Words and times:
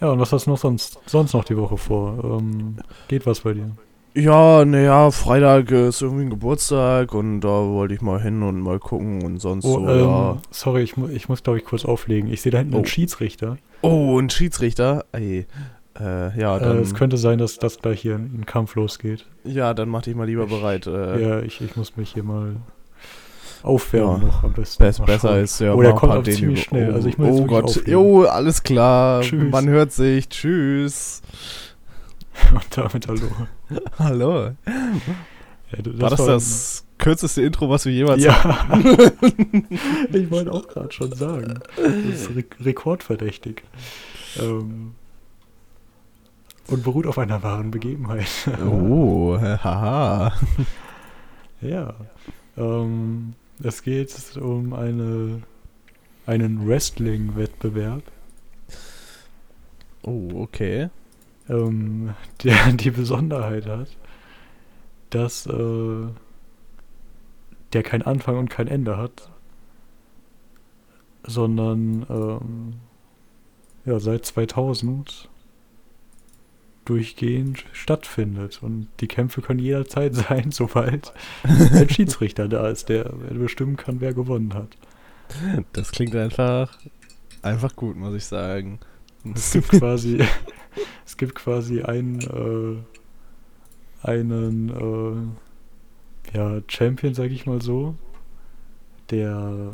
Ja, 0.00 0.10
und 0.10 0.18
was 0.20 0.32
hast 0.32 0.46
du 0.46 0.50
noch 0.50 0.58
sonst, 0.58 0.98
sonst 1.06 1.32
noch 1.34 1.44
die 1.44 1.56
Woche 1.56 1.76
vor? 1.76 2.38
Ähm, 2.40 2.76
geht 3.08 3.26
was 3.26 3.40
bei 3.40 3.54
dir? 3.54 3.70
Ja, 4.16 4.64
naja, 4.64 5.10
Freitag 5.10 5.70
ist 5.72 6.00
irgendwie 6.02 6.24
ein 6.24 6.30
Geburtstag 6.30 7.14
und 7.14 7.40
da 7.40 7.48
wollte 7.48 7.94
ich 7.94 8.00
mal 8.00 8.20
hin 8.20 8.42
und 8.44 8.60
mal 8.60 8.78
gucken 8.78 9.24
und 9.24 9.38
sonst 9.40 9.64
Oh, 9.64 9.80
so, 9.80 9.88
ähm, 9.88 9.98
ja. 10.00 10.36
sorry, 10.50 10.82
ich, 10.82 10.96
mu 10.96 11.08
ich 11.08 11.28
muss, 11.28 11.42
glaube 11.42 11.58
ich, 11.58 11.64
kurz 11.64 11.84
auflegen. 11.84 12.30
Ich 12.32 12.40
sehe 12.42 12.52
da 12.52 12.58
hinten 12.58 12.74
Oh. 12.74 12.78
einen 12.78 12.86
Schiedsrichter. 12.86 13.56
Oh, 13.82 14.18
ein 14.20 14.30
Schiedsrichter? 14.30 15.04
Ey. 15.12 15.46
Äh, 15.98 16.38
ja, 16.40 16.56
Äh, 16.56 16.60
dann, 16.60 16.78
es 16.78 16.94
könnte 16.94 17.16
sein, 17.16 17.38
dass 17.38 17.58
das 17.58 17.78
gleich 17.78 18.00
hier 18.02 18.14
ein 18.16 18.30
ein 18.40 18.46
Kampf 18.46 18.74
losgeht. 18.76 19.26
ja, 19.44 19.74
dann 19.74 19.88
mach 19.88 20.02
dich 20.02 20.14
mal 20.14 20.26
lieber 20.28 20.46
bereit. 20.46 20.86
Äh, 20.86 21.20
ja, 21.22 21.40
ich, 21.40 21.60
ich 21.60 21.74
muss 21.76 21.96
mich 21.96 22.12
hier 22.12 22.22
mal 22.24 22.56
aufwärmen 23.64 24.20
Ja. 24.22 24.26
noch 24.28 24.44
am 24.44 24.52
besten. 24.52 24.82
Best, 24.82 25.04
besser 25.04 25.28
schauen. 25.28 25.44
ist 25.44 25.58
ja 25.60 25.72
Oh, 25.74 25.80
der 25.82 25.90
mal 25.94 25.94
ein 26.02 26.08
kommt 26.08 26.26
Dinge- 26.26 26.36
ziemlich 26.36 26.62
schnell. 26.64 26.90
Oh, 26.92 26.94
Also 26.94 27.08
ich 27.08 27.18
oh 27.18 27.44
Gott, 27.46 27.64
auflegen. 27.64 27.92
jo, 27.92 28.24
alles 28.24 28.62
klar. 28.62 29.22
Tschüss. 29.22 29.50
Man 29.50 29.68
hört 29.68 29.92
sich. 29.92 30.28
Tschüss. 30.28 31.22
Und 32.54 32.76
damit 32.76 33.08
hallo. 33.08 33.26
Hallo. 33.98 34.50
Ja, 35.70 35.82
du- 35.82 36.00
war 36.00 36.10
das 36.10 36.18
war- 36.20 36.26
das 36.28 36.84
kürzeste 36.98 37.42
Intro, 37.42 37.68
was 37.70 37.84
wir 37.86 37.92
jemals 37.92 38.22
Ja. 38.22 38.68
ich 40.12 40.30
wollte 40.30 40.52
auch 40.52 40.66
gerade 40.68 40.92
schon 40.92 41.12
sagen. 41.12 41.58
Das 41.76 41.92
ist 41.92 42.30
re 42.36 42.44
rekordverdächtig. 42.60 43.62
Ähm, 44.40 44.92
und 46.68 46.82
beruht 46.82 47.06
auf 47.06 47.18
einer 47.18 47.42
wahren 47.42 47.70
Begebenheit. 47.70 48.26
Oh, 48.66 49.38
haha. 49.40 50.32
Ja. 51.60 51.94
Ähm, 52.58 53.32
es 53.62 53.82
geht 53.82 54.36
um 54.36 54.72
eine, 54.72 55.42
einen 56.26 56.66
Wrestling-Wettbewerb, 56.66 58.02
Oh, 60.06 60.28
okay. 60.34 60.90
ähm, 61.48 62.14
der 62.42 62.72
die 62.72 62.90
Besonderheit 62.90 63.66
hat, 63.66 63.88
dass 65.10 65.46
äh, 65.46 66.06
der 67.72 67.82
kein 67.82 68.02
Anfang 68.02 68.38
und 68.38 68.50
kein 68.50 68.68
Ende 68.68 68.96
hat, 68.98 69.30
sondern 71.26 72.06
ähm, 72.10 72.74
ja, 73.86 73.98
seit 73.98 74.26
2000 74.26 75.30
durchgehend 76.84 77.64
stattfindet. 77.72 78.62
Und 78.62 78.88
die 79.00 79.08
Kämpfe 79.08 79.40
können 79.42 79.60
jederzeit 79.60 80.14
sein, 80.28 80.50
sobald 80.50 81.12
ein 81.42 81.88
Schiedsrichter 81.88 82.48
da 82.48 82.68
ist, 82.68 82.88
der 82.88 83.04
bestimmen 83.04 83.76
kann, 83.76 84.00
wer 84.00 84.14
gewonnen 84.14 84.54
hat. 84.54 84.76
Das 85.72 85.90
klingt 85.90 86.14
einfach, 86.14 86.78
einfach 87.42 87.74
gut, 87.76 87.96
muss 87.96 88.14
ich 88.14 88.24
sagen. 88.24 88.78
Es 89.34 89.52
gibt 89.52 89.68
quasi, 89.68 90.22
es 91.06 91.16
gibt 91.16 91.34
quasi 91.34 91.82
einen, 91.82 92.20
äh, 92.20 94.06
einen 94.06 94.68
äh, 96.32 96.36
ja, 96.36 96.60
Champion, 96.68 97.14
sag 97.14 97.30
ich 97.30 97.46
mal 97.46 97.62
so, 97.62 97.94
der 99.10 99.72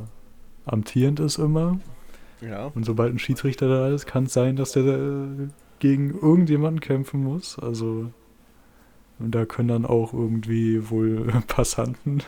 amtierend 0.66 1.20
ist 1.20 1.38
immer. 1.38 1.81
Ja. 2.41 2.66
Und 2.75 2.84
sobald 2.84 3.12
ein 3.12 3.19
Schiedsrichter 3.19 3.69
da 3.69 3.88
ist, 3.88 4.06
kann 4.06 4.25
es 4.25 4.33
sein, 4.33 4.56
dass 4.56 4.72
der 4.72 4.84
äh, 4.84 5.48
gegen 5.80 6.10
irgendjemanden 6.10 6.80
kämpfen 6.80 7.22
muss. 7.22 7.58
Also 7.58 8.12
und 9.18 9.34
da 9.34 9.44
können 9.44 9.68
dann 9.68 9.86
auch 9.86 10.14
irgendwie 10.14 10.88
wohl 10.88 11.26
Passanten 11.46 12.22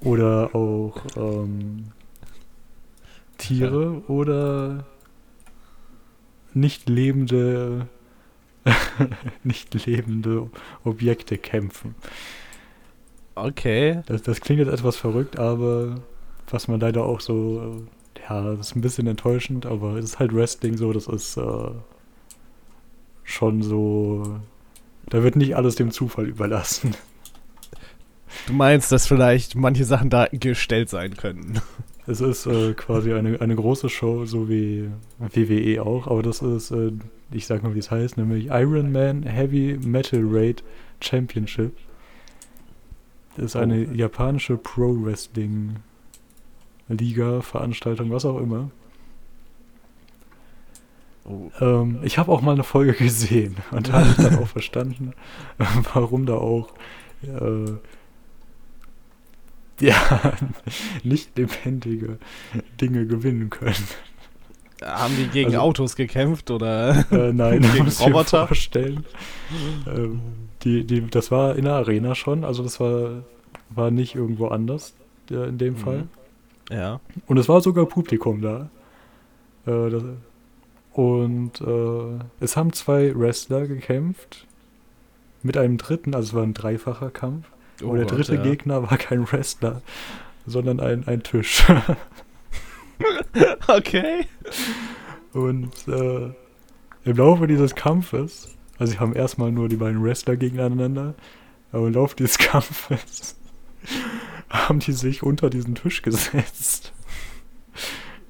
oder 0.00 0.54
auch 0.54 1.02
ähm, 1.16 1.86
Tiere 3.38 4.02
oder 4.06 4.84
nicht 6.52 6.88
lebende 6.88 7.88
nicht 9.44 9.86
lebende 9.86 10.50
Objekte 10.84 11.38
kämpfen. 11.38 11.94
Okay. 13.34 14.02
Das, 14.06 14.22
das 14.22 14.40
klingt 14.40 14.60
jetzt 14.60 14.72
etwas 14.72 14.96
verrückt, 14.96 15.38
aber 15.38 15.96
was 16.48 16.68
man 16.68 16.80
leider 16.80 17.04
auch 17.04 17.20
so, 17.20 17.60
äh, 17.60 17.99
ja, 18.28 18.54
das 18.54 18.68
ist 18.68 18.76
ein 18.76 18.80
bisschen 18.80 19.06
enttäuschend, 19.06 19.66
aber 19.66 19.96
es 19.96 20.04
ist 20.06 20.18
halt 20.18 20.34
Wrestling 20.34 20.76
so, 20.76 20.92
das 20.92 21.06
ist 21.06 21.36
äh, 21.36 21.70
schon 23.24 23.62
so, 23.62 24.40
da 25.08 25.22
wird 25.22 25.36
nicht 25.36 25.56
alles 25.56 25.74
dem 25.76 25.90
Zufall 25.90 26.26
überlassen. 26.26 26.94
Du 28.46 28.52
meinst, 28.52 28.92
dass 28.92 29.06
vielleicht 29.06 29.56
manche 29.56 29.84
Sachen 29.84 30.08
da 30.10 30.26
gestellt 30.30 30.88
sein 30.88 31.16
könnten. 31.16 31.60
Es 32.06 32.20
ist 32.20 32.46
äh, 32.46 32.74
quasi 32.74 33.12
eine, 33.12 33.40
eine 33.40 33.54
große 33.54 33.88
Show, 33.88 34.24
so 34.24 34.48
wie 34.48 34.88
WWE 35.18 35.82
auch, 35.84 36.06
aber 36.06 36.22
das 36.22 36.40
ist, 36.42 36.70
äh, 36.70 36.92
ich 37.30 37.46
sag 37.46 37.62
mal, 37.62 37.74
wie 37.74 37.78
es 37.80 37.90
heißt, 37.90 38.16
nämlich 38.16 38.46
Iron 38.46 38.90
Man 38.90 39.22
Heavy 39.24 39.78
Metal 39.84 40.20
Raid 40.24 40.64
Championship. 41.00 41.72
Das 43.36 43.46
ist 43.46 43.56
eine 43.56 43.86
Oh. 43.86 43.92
japanische 43.94 44.56
Pro-Wrestling 44.56 45.76
Liga, 46.90 47.40
Veranstaltung, 47.40 48.10
was 48.10 48.24
auch 48.24 48.38
immer. 48.38 48.70
Oh. 51.24 51.50
Ähm, 51.60 52.00
ich 52.02 52.18
habe 52.18 52.32
auch 52.32 52.40
mal 52.40 52.52
eine 52.52 52.64
Folge 52.64 52.92
gesehen 52.98 53.56
und 53.70 53.88
da 53.88 53.92
habe 53.94 54.08
ich 54.10 54.16
dann 54.16 54.38
auch 54.38 54.48
verstanden, 54.48 55.12
warum 55.94 56.26
da 56.26 56.34
auch 56.34 56.72
äh, 57.22 57.72
ja, 59.84 60.32
nicht 61.04 61.36
lebendige 61.38 62.18
Dinge 62.80 63.06
gewinnen 63.06 63.50
können. 63.50 63.74
Haben 64.82 65.14
die 65.16 65.26
gegen 65.28 65.50
Also- 65.50 65.60
Autos 65.60 65.96
gekämpft 65.96 66.50
oder? 66.50 67.04
Äh, 67.12 67.32
nein, 67.32 67.60
Gegen 67.60 67.86
Roboter? 67.88 68.46
vorstellen. 68.46 69.04
Ähm, 69.86 70.20
die, 70.62 70.84
die, 70.86 71.06
das 71.06 71.30
war 71.30 71.56
in 71.56 71.64
der 71.64 71.74
Arena 71.74 72.14
schon, 72.14 72.44
also 72.44 72.62
das 72.62 72.80
war, 72.80 73.22
war 73.68 73.90
nicht 73.90 74.14
irgendwo 74.14 74.48
anders 74.48 74.94
äh, 75.30 75.48
in 75.48 75.58
dem 75.58 75.74
Mhm. 75.74 75.78
Fall. 75.78 76.08
Ja. 76.70 77.00
Und 77.26 77.36
es 77.38 77.48
war 77.48 77.60
sogar 77.60 77.86
Publikum 77.86 78.40
da. 78.40 78.70
Äh, 79.66 79.90
das, 79.90 80.02
und 80.92 81.60
äh, 81.60 82.24
es 82.44 82.56
haben 82.56 82.72
zwei 82.72 83.14
Wrestler 83.18 83.66
gekämpft. 83.66 84.46
Mit 85.42 85.56
einem 85.56 85.78
dritten, 85.78 86.14
also 86.14 86.28
es 86.28 86.34
war 86.34 86.42
ein 86.42 86.54
dreifacher 86.54 87.10
Kampf. 87.10 87.46
Oh 87.82 87.88
und 87.88 87.96
der 87.96 88.06
Gott, 88.06 88.18
dritte 88.18 88.34
ja. 88.34 88.42
Gegner 88.42 88.82
war 88.90 88.98
kein 88.98 89.30
Wrestler, 89.30 89.80
sondern 90.46 90.80
ein, 90.80 91.06
ein 91.06 91.22
Tisch. 91.22 91.64
Okay. 93.66 94.26
und 95.32 95.88
äh, 95.88 96.30
im 97.04 97.16
Laufe 97.16 97.46
dieses 97.46 97.74
Kampfes, 97.74 98.54
also 98.78 98.92
sie 98.92 98.98
haben 98.98 99.14
erstmal 99.14 99.50
nur 99.52 99.70
die 99.70 99.76
beiden 99.76 100.04
Wrestler 100.04 100.36
gegeneinander, 100.36 101.14
aber 101.72 101.86
im 101.86 101.94
Laufe 101.94 102.14
dieses 102.16 102.36
Kampfes 102.38 103.36
haben 104.68 104.80
die 104.80 104.92
sich 104.92 105.22
unter 105.22 105.50
diesen 105.50 105.74
Tisch 105.74 106.02
gesetzt. 106.02 106.92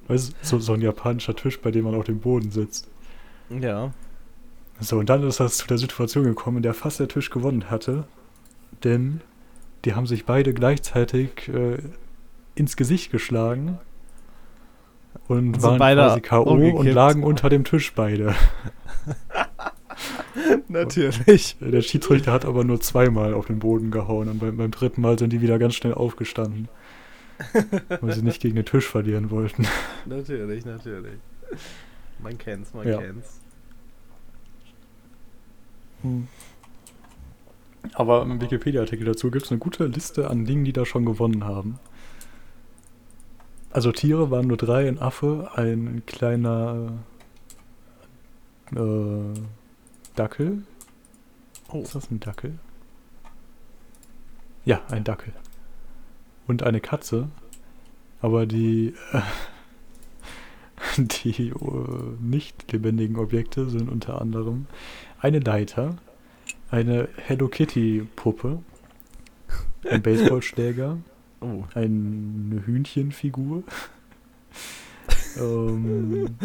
Weißt 0.07 0.31
du, 0.31 0.35
so, 0.41 0.59
so 0.59 0.73
ein 0.73 0.81
japanischer 0.81 1.35
Tisch, 1.35 1.59
bei 1.59 1.71
dem 1.71 1.85
man 1.85 1.95
auf 1.95 2.05
dem 2.05 2.19
Boden 2.19 2.51
sitzt. 2.51 2.89
Ja. 3.49 3.91
So, 4.79 4.97
und 4.97 5.09
dann 5.09 5.23
ist 5.23 5.39
das 5.39 5.57
zu 5.57 5.67
der 5.67 5.77
Situation 5.77 6.23
gekommen, 6.23 6.57
in 6.57 6.63
der 6.63 6.73
fast 6.73 6.99
der 6.99 7.07
Tisch 7.07 7.29
gewonnen 7.29 7.69
hatte. 7.69 8.05
Denn 8.83 9.21
die 9.85 9.93
haben 9.93 10.07
sich 10.07 10.25
beide 10.25 10.53
gleichzeitig 10.53 11.47
äh, 11.49 11.77
ins 12.55 12.75
Gesicht 12.75 13.11
geschlagen 13.11 13.79
und 15.27 15.53
Sind 15.53 15.63
waren 15.63 15.79
beide 15.79 16.01
quasi 16.01 16.21
K.O. 16.21 16.53
und 16.53 16.87
lagen 16.87 17.23
unter 17.23 17.49
dem 17.49 17.63
Tisch 17.63 17.93
beide. 17.93 18.35
Natürlich. 20.67 21.57
Der 21.59 21.81
Schiedsrichter 21.81 22.31
hat 22.31 22.45
aber 22.45 22.63
nur 22.63 22.79
zweimal 22.81 23.33
auf 23.33 23.45
den 23.47 23.59
Boden 23.59 23.91
gehauen 23.91 24.29
und 24.29 24.39
beim, 24.39 24.57
beim 24.57 24.71
dritten 24.71 25.01
Mal 25.01 25.17
sind 25.19 25.31
die 25.33 25.41
wieder 25.41 25.59
ganz 25.59 25.75
schnell 25.75 25.93
aufgestanden. 25.93 26.67
weil 28.01 28.13
sie 28.13 28.21
nicht 28.21 28.41
gegen 28.41 28.55
den 28.55 28.65
Tisch 28.65 28.87
verlieren 28.87 29.31
wollten. 29.31 29.65
Natürlich, 30.05 30.63
natürlich. 30.63 31.17
Man 32.21 32.37
kennt's, 32.37 32.71
man 32.73 32.87
Ja. 32.87 32.99
kennt's. 32.99 33.39
Aber 37.93 38.21
im 38.23 38.39
Wikipedia-Artikel 38.39 39.05
dazu 39.05 39.31
gibt 39.31 39.45
es 39.45 39.51
eine 39.51 39.59
gute 39.59 39.85
Liste 39.85 40.29
an 40.29 40.45
Dingen, 40.45 40.65
die 40.65 40.73
da 40.73 40.85
schon 40.85 41.05
gewonnen 41.05 41.43
haben. 41.45 41.79
Also 43.71 43.91
Tiere 43.91 44.29
waren 44.31 44.47
nur 44.47 44.57
drei, 44.57 44.87
ein 44.87 44.99
Affe, 44.99 45.49
ein 45.55 46.03
kleiner 46.05 46.91
äh, 48.75 48.79
Dackel. 50.15 50.63
Oh. 51.71 51.81
Ist 51.81 51.95
das 51.95 52.11
ein 52.11 52.19
Dackel? 52.19 52.57
Ja, 54.65 54.81
ein 54.89 55.03
Dackel. 55.03 55.33
Und 56.47 56.63
eine 56.63 56.81
Katze. 56.81 57.29
Aber 58.21 58.45
die, 58.45 58.93
äh, 59.13 59.21
die 61.01 61.49
äh, 61.49 61.53
nicht 62.19 62.71
lebendigen 62.71 63.17
Objekte 63.17 63.69
sind 63.69 63.89
unter 63.89 64.21
anderem 64.21 64.67
eine 65.19 65.39
Leiter, 65.39 65.95
eine 66.69 67.07
Hello 67.15 67.47
Kitty 67.47 68.07
Puppe, 68.15 68.59
ein 69.89 70.01
Baseballschläger, 70.03 70.97
Oh. 71.43 71.63
eine 71.73 72.61
Hühnchenfigur, 72.67 73.63
ähm, 75.37 76.35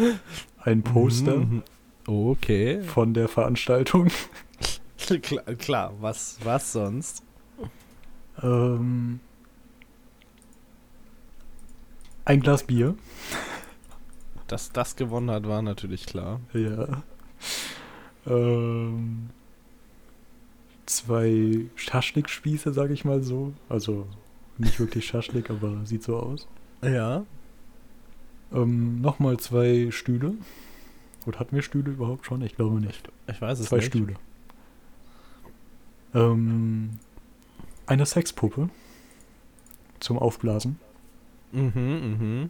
ein 0.59 0.81
Poster 0.81 1.37
Mhm. 1.37 1.61
Okay. 2.07 2.81
von 2.81 3.13
der 3.13 3.27
Veranstaltung. 3.27 4.07
klar, 5.21 5.43
klar, 5.55 5.93
was, 5.99 6.39
was 6.43 6.71
sonst? 6.71 7.21
Ähm, 8.41 9.19
ein 12.23 12.39
Glas 12.39 12.63
Bier. 12.63 12.95
Dass 14.47 14.71
das 14.71 14.95
gewonnen 14.95 15.29
hat, 15.29 15.47
war 15.47 15.61
natürlich 15.61 16.05
klar. 16.05 16.39
Ja. 16.53 17.03
Ähm, 18.25 19.29
zwei 20.85 21.65
Schaschlik-Spieße, 21.75 22.71
sag 22.71 22.91
ich 22.91 23.03
mal 23.03 23.21
so. 23.23 23.53
Also 23.67 24.07
nicht 24.57 24.79
wirklich 24.79 25.05
Schaschlik, 25.05 25.49
aber 25.49 25.85
sieht 25.85 26.03
so 26.03 26.17
aus. 26.17 26.47
Ja. 26.81 27.25
Ähm, 28.53 29.01
Nochmal 29.01 29.37
zwei 29.37 29.89
Stühle. 29.91 30.33
Oder 31.27 31.39
hatten 31.39 31.55
wir 31.55 31.61
Stühle 31.61 31.91
überhaupt 31.91 32.25
schon? 32.25 32.41
Ich 32.41 32.55
glaube 32.55 32.79
nicht. 32.79 33.09
Ich 33.27 33.41
weiß 33.41 33.59
es 33.59 33.67
Zwei 33.67 33.77
nicht. 33.77 33.87
Stühle. 33.87 34.15
Ähm, 36.15 36.91
eine 37.85 38.05
Sexpuppe 38.05 38.69
zum 39.99 40.17
Aufblasen. 40.17 40.79
Mhm, 41.51 41.71
mhm. 41.75 42.49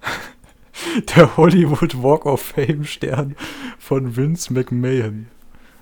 Der 1.16 1.36
Hollywood 1.36 2.02
Walk 2.02 2.24
of 2.24 2.40
Fame 2.40 2.84
Stern 2.84 3.36
von 3.78 4.16
Vince 4.16 4.52
McMahon. 4.52 5.26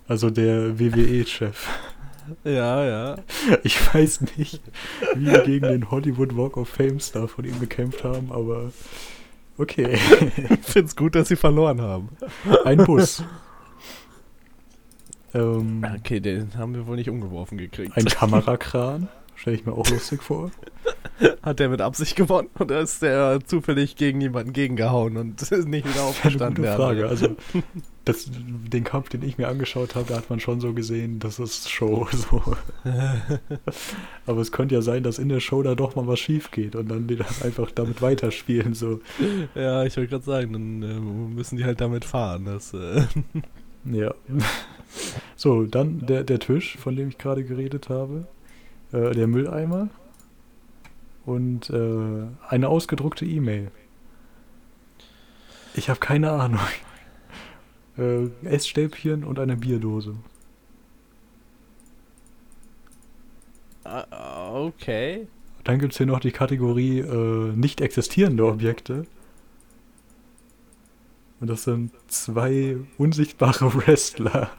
Also 0.08 0.30
der 0.30 0.78
WWE-Chef. 0.78 1.68
Ja, 2.42 2.82
ja. 2.86 3.16
Ich 3.64 3.94
weiß 3.94 4.22
nicht, 4.38 4.62
wie 5.14 5.26
wir 5.26 5.40
gegen 5.42 5.66
den 5.66 5.90
Hollywood 5.90 6.34
Walk 6.34 6.56
of 6.56 6.70
Fame 6.70 6.98
Star 6.98 7.28
von 7.28 7.44
ihm 7.44 7.60
gekämpft 7.60 8.02
haben, 8.02 8.32
aber 8.32 8.72
okay. 9.58 9.98
Ich 10.50 10.60
find's 10.66 10.96
gut, 10.96 11.14
dass 11.14 11.28
sie 11.28 11.36
verloren 11.36 11.80
haben. 11.80 12.08
Ein 12.64 12.78
Bus. 12.84 13.22
Ähm, 15.34 15.84
Okay, 15.98 16.20
den 16.20 16.56
haben 16.56 16.74
wir 16.74 16.86
wohl 16.86 16.96
nicht 16.96 17.10
umgeworfen 17.10 17.58
gekriegt. 17.58 17.96
ein 17.96 18.04
Kamerakran. 18.04 19.08
Stelle 19.36 19.56
ich 19.56 19.66
mir 19.66 19.72
auch 19.72 19.88
lustig 19.88 20.22
vor. 20.22 20.50
Hat 21.42 21.60
der 21.60 21.68
mit 21.68 21.80
Absicht 21.80 22.16
gewonnen 22.16 22.48
oder 22.58 22.80
ist 22.80 23.00
der 23.02 23.38
zufällig 23.44 23.96
gegen 23.96 24.20
jemanden 24.20 24.52
gegengehauen 24.52 25.16
und 25.16 25.40
ist 25.50 25.52
nicht 25.68 25.86
wieder 25.86 26.00
Eine 26.00 26.08
aufgestanden? 26.08 26.56
gute 26.56 26.62
der 26.68 26.76
Frage. 26.76 27.08
andere? 27.08 27.08
Also, 27.08 27.36
das, 28.04 28.30
den 28.30 28.84
Kampf, 28.84 29.08
den 29.10 29.22
ich 29.22 29.38
mir 29.38 29.48
angeschaut 29.48 29.94
habe, 29.94 30.06
da 30.08 30.16
hat 30.16 30.28
man 30.28 30.40
schon 30.40 30.60
so 30.60 30.72
gesehen, 30.74 31.20
das 31.20 31.38
ist 31.38 31.70
Show. 31.70 32.06
So. 32.12 32.42
Aber 34.26 34.40
es 34.40 34.52
könnte 34.52 34.74
ja 34.74 34.82
sein, 34.82 35.02
dass 35.02 35.18
in 35.18 35.28
der 35.28 35.40
Show 35.40 35.62
da 35.62 35.74
doch 35.74 35.94
mal 35.96 36.06
was 36.06 36.18
schief 36.18 36.50
geht 36.50 36.76
und 36.76 36.88
dann 36.90 37.06
die 37.06 37.16
das 37.16 37.42
einfach 37.42 37.70
damit 37.70 38.02
weiterspielen. 38.02 38.74
So. 38.74 39.00
ja, 39.54 39.84
ich 39.84 39.96
wollte 39.96 40.10
gerade 40.10 40.24
sagen, 40.24 40.52
dann 40.52 40.82
äh, 40.82 41.00
müssen 41.34 41.56
die 41.56 41.64
halt 41.64 41.80
damit 41.80 42.04
fahren. 42.04 42.44
Das, 42.46 42.74
äh, 42.74 43.02
Ja. 43.84 44.14
So, 45.36 45.64
dann 45.64 46.06
der, 46.06 46.24
der 46.24 46.38
Tisch, 46.38 46.76
von 46.78 46.96
dem 46.96 47.08
ich 47.08 47.18
gerade 47.18 47.44
geredet 47.44 47.88
habe. 47.88 48.26
Äh, 48.94 49.10
der 49.12 49.26
Mülleimer. 49.26 49.88
Und 51.26 51.70
äh, 51.70 52.26
eine 52.48 52.68
ausgedruckte 52.68 53.24
E-Mail. 53.24 53.70
Ich 55.74 55.88
habe 55.90 56.00
keine 56.00 56.30
Ahnung. 56.30 56.60
Äh, 57.96 58.26
Essstäbchen 58.42 59.22
und 59.22 59.38
eine 59.38 59.56
Bierdose. 59.56 60.16
ah, 63.84 64.50
okay. 64.52 65.28
Dann 65.62 65.78
gibt 65.78 65.92
es 65.92 65.98
hier 65.98 66.06
noch 66.08 66.18
die 66.18 66.32
Kategorie 66.32 66.98
äh, 66.98 67.52
nicht 67.54 67.80
existierende 67.80 68.44
Objekte. 68.46 69.06
Und 71.38 71.50
das 71.50 71.62
sind 71.62 71.92
zwei 72.08 72.78
unsichtbare 72.98 73.72
Wrestler. 73.86 74.50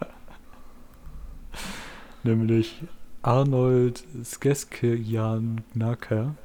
Nämlich 2.23 2.85
Arnold 3.25 4.03
Skeskejanaka 4.23 6.35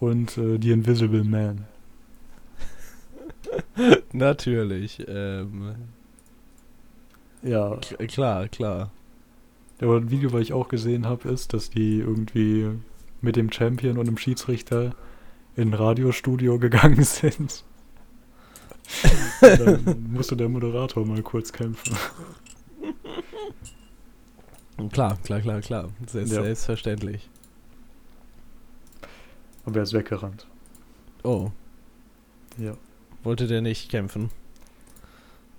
und 0.00 0.36
äh, 0.36 0.58
The 0.60 0.72
Invisible 0.72 1.22
Man. 1.24 1.64
Natürlich. 4.12 5.04
Ähm, 5.06 5.74
Ja, 7.42 7.76
k- 7.76 8.06
klar, 8.08 8.48
klar. 8.48 8.90
aber 9.80 9.96
ein 9.98 10.10
Video, 10.10 10.32
was 10.32 10.40
ich 10.42 10.52
auch 10.52 10.68
gesehen 10.68 11.06
habe, 11.06 11.28
ist, 11.28 11.52
dass 11.54 11.70
die 11.70 12.00
irgendwie 12.00 12.70
mit 13.20 13.36
dem 13.36 13.52
Champion 13.52 13.98
und 13.98 14.06
dem 14.06 14.16
Schiedsrichter 14.18 14.94
in 15.56 15.68
ein 15.70 15.74
Radiostudio 15.74 16.58
gegangen 16.58 17.04
sind. 17.04 17.64
Dann 19.40 20.10
musste 20.12 20.36
der 20.36 20.48
Moderator 20.48 21.06
mal 21.06 21.22
kurz 21.22 21.52
kämpfen. 21.52 21.96
Klar, 24.90 25.16
klar, 25.24 25.40
klar, 25.40 25.60
klar. 25.60 25.88
Selbst, 26.06 26.32
Ja. 26.32 26.42
Selbstverständlich. 26.42 27.28
Aber 29.64 29.76
er 29.76 29.82
ist 29.82 29.92
weggerannt. 29.92 30.46
Oh, 31.22 31.50
Ja. 32.58 32.76
wollte 33.22 33.46
der 33.46 33.60
nicht 33.60 33.90
kämpfen? 33.90 34.30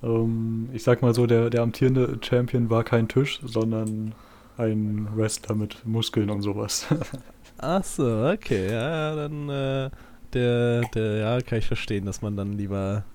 Ähm, 0.02 0.70
ich 0.74 0.84
sag 0.84 1.02
mal 1.02 1.14
so, 1.14 1.26
der, 1.26 1.50
der 1.50 1.62
amtierende 1.62 2.20
Champion 2.22 2.70
war 2.70 2.84
kein 2.84 3.08
Tisch, 3.08 3.40
sondern 3.44 4.14
ein 4.58 5.08
Wrestler 5.16 5.56
mit 5.56 5.86
Muskeln 5.86 6.30
und 6.30 6.42
sowas. 6.42 6.86
Ach 7.58 7.84
so, 7.84 8.28
okay, 8.30 8.68
ja, 8.72 8.90
ja, 8.90 9.16
dann, 9.16 9.50
äh, 9.50 9.90
der, 10.34 10.82
der, 10.94 11.16
ja, 11.18 11.42
kann 11.42 11.60
ich 11.60 11.68
verstehen, 11.68 12.06
dass 12.06 12.22
man 12.22 12.36
dann 12.36 12.54
lieber 12.54 13.06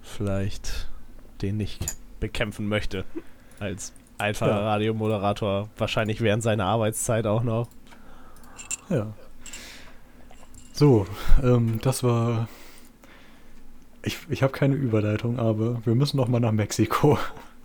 vielleicht 0.00 0.88
den 1.42 1.58
nicht 1.58 1.84
bekämpfen 2.20 2.66
möchte. 2.68 3.04
Als 3.60 3.92
einfacher 4.18 4.52
Ja. 4.52 4.60
Radiomoderator, 4.60 5.68
wahrscheinlich 5.76 6.20
während 6.20 6.42
seiner 6.42 6.66
Arbeitszeit 6.66 7.26
auch 7.26 7.42
noch. 7.42 7.68
ja. 8.88 9.12
So, 10.72 11.06
ähm, 11.42 11.78
das 11.80 12.02
war. 12.02 12.48
Ich, 14.02 14.18
ich 14.28 14.42
habe 14.42 14.52
keine 14.52 14.74
Überleitung, 14.74 15.38
aber 15.38 15.84
wir 15.86 15.94
müssen 15.94 16.18
noch 16.18 16.28
mal 16.28 16.38
nach 16.38 16.52
Mexiko. 16.52 17.18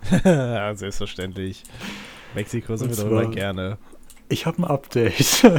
ja, 0.24 0.74
selbstverständlich. 0.74 1.64
Mexiko 2.34 2.78
sind 2.78 2.92
Und 2.92 2.98
wir 2.98 3.04
doch 3.04 3.12
immer 3.12 3.28
gerne. 3.32 3.78
Ich 4.30 4.46
habe 4.46 4.60
ein 4.60 4.64
Update, 4.64 5.44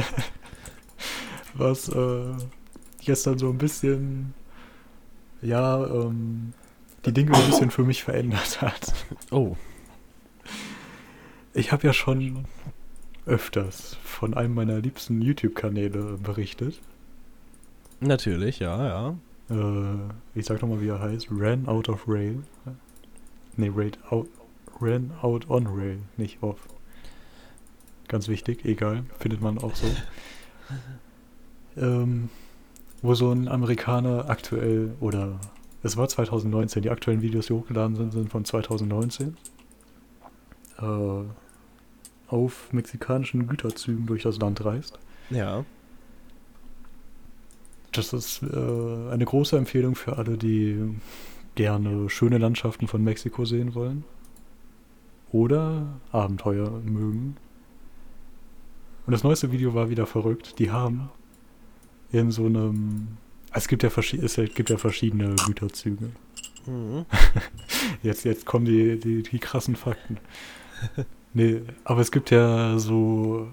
was 1.53 1.89
äh, 1.89 2.33
gestern 3.05 3.37
so 3.37 3.49
ein 3.49 3.59
bisschen, 3.59 4.33
ja, 5.43 5.85
ähm, 5.85 6.53
die 7.05 7.13
Dinge 7.13 7.35
ein 7.35 7.45
bisschen 7.45 7.69
für 7.69 7.83
mich 7.83 8.03
verändert 8.03 8.61
hat. 8.61 8.93
Oh, 9.29 9.55
Ich 11.55 11.71
habe 11.71 11.85
ja 11.85 11.93
schon 11.93 12.45
öfters 13.25 13.95
von 14.03 14.33
einem 14.33 14.55
meiner 14.55 14.79
liebsten 14.79 15.21
YouTube-Kanäle 15.21 16.17
berichtet. 16.17 16.81
natürlich, 17.99 18.59
ja, 18.59 18.87
ja. 18.87 19.15
Äh, 19.49 19.99
ich 20.33 20.45
sag 20.45 20.61
nochmal, 20.61 20.81
wie 20.81 20.87
er 20.87 20.99
heißt. 20.99 21.27
Ran 21.29 21.67
Out 21.67 21.89
of 21.89 22.07
Rail. 22.07 22.43
Nee, 23.55 23.71
Raid 23.73 23.99
out, 24.09 24.27
Ran 24.81 25.11
Out 25.21 25.47
on 25.47 25.67
Rail, 25.67 25.99
nicht 26.17 26.41
off. 26.41 26.57
Ganz 28.07 28.27
wichtig, 28.27 28.65
egal, 28.65 29.03
findet 29.19 29.41
man 29.41 29.59
auch 29.59 29.75
so. 29.75 29.87
ähm, 31.77 32.29
wo 33.03 33.13
so 33.13 33.31
ein 33.31 33.47
Amerikaner 33.47 34.27
aktuell, 34.27 34.95
oder 34.99 35.39
es 35.83 35.97
war 35.97 36.07
2019, 36.07 36.81
die 36.81 36.89
aktuellen 36.89 37.21
Videos, 37.21 37.47
die 37.47 37.53
hochgeladen 37.53 37.95
sind, 37.95 38.11
sind 38.11 38.31
von 38.31 38.43
2019. 38.43 39.37
Äh, 40.79 40.83
auf 42.33 42.73
mexikanischen 42.73 43.47
Güterzügen 43.47 44.07
durch 44.07 44.23
das 44.23 44.39
Land 44.39 44.65
reist. 44.65 44.97
Ja. 45.29 45.63
Das 47.91 48.11
ist 48.11 48.41
äh, 48.41 49.11
eine 49.11 49.23
große 49.23 49.55
Empfehlung 49.55 49.93
für 49.93 50.17
alle, 50.17 50.35
die 50.35 50.95
gerne 51.53 52.09
schöne 52.09 52.39
Landschaften 52.39 52.87
von 52.87 53.03
Mexiko 53.03 53.45
sehen 53.45 53.75
wollen. 53.75 54.03
Oder 55.31 55.99
Abenteuer 56.11 56.81
mögen. 56.83 57.37
Und 59.05 59.11
das 59.11 59.23
neueste 59.23 59.51
Video 59.51 59.75
war 59.75 59.91
wieder 59.91 60.07
verrückt. 60.07 60.57
Die 60.57 60.71
haben 60.71 61.09
in 62.11 62.31
so 62.31 62.45
einem. 62.45 63.17
Es 63.51 63.67
gibt 63.67 63.83
ja, 63.83 63.89
es 63.95 64.35
gibt 64.55 64.69
ja 64.71 64.77
verschiedene 64.77 65.35
Güterzüge. 65.45 66.09
Mhm. 66.65 67.05
Jetzt, 68.03 68.23
jetzt 68.23 68.45
kommen 68.45 68.65
die, 68.65 68.97
die, 68.97 69.21
die 69.21 69.39
krassen 69.39 69.75
Fakten. 69.75 70.17
Nee, 71.33 71.61
aber 71.83 72.01
es 72.01 72.11
gibt 72.11 72.29
ja 72.31 72.77
so. 72.77 73.47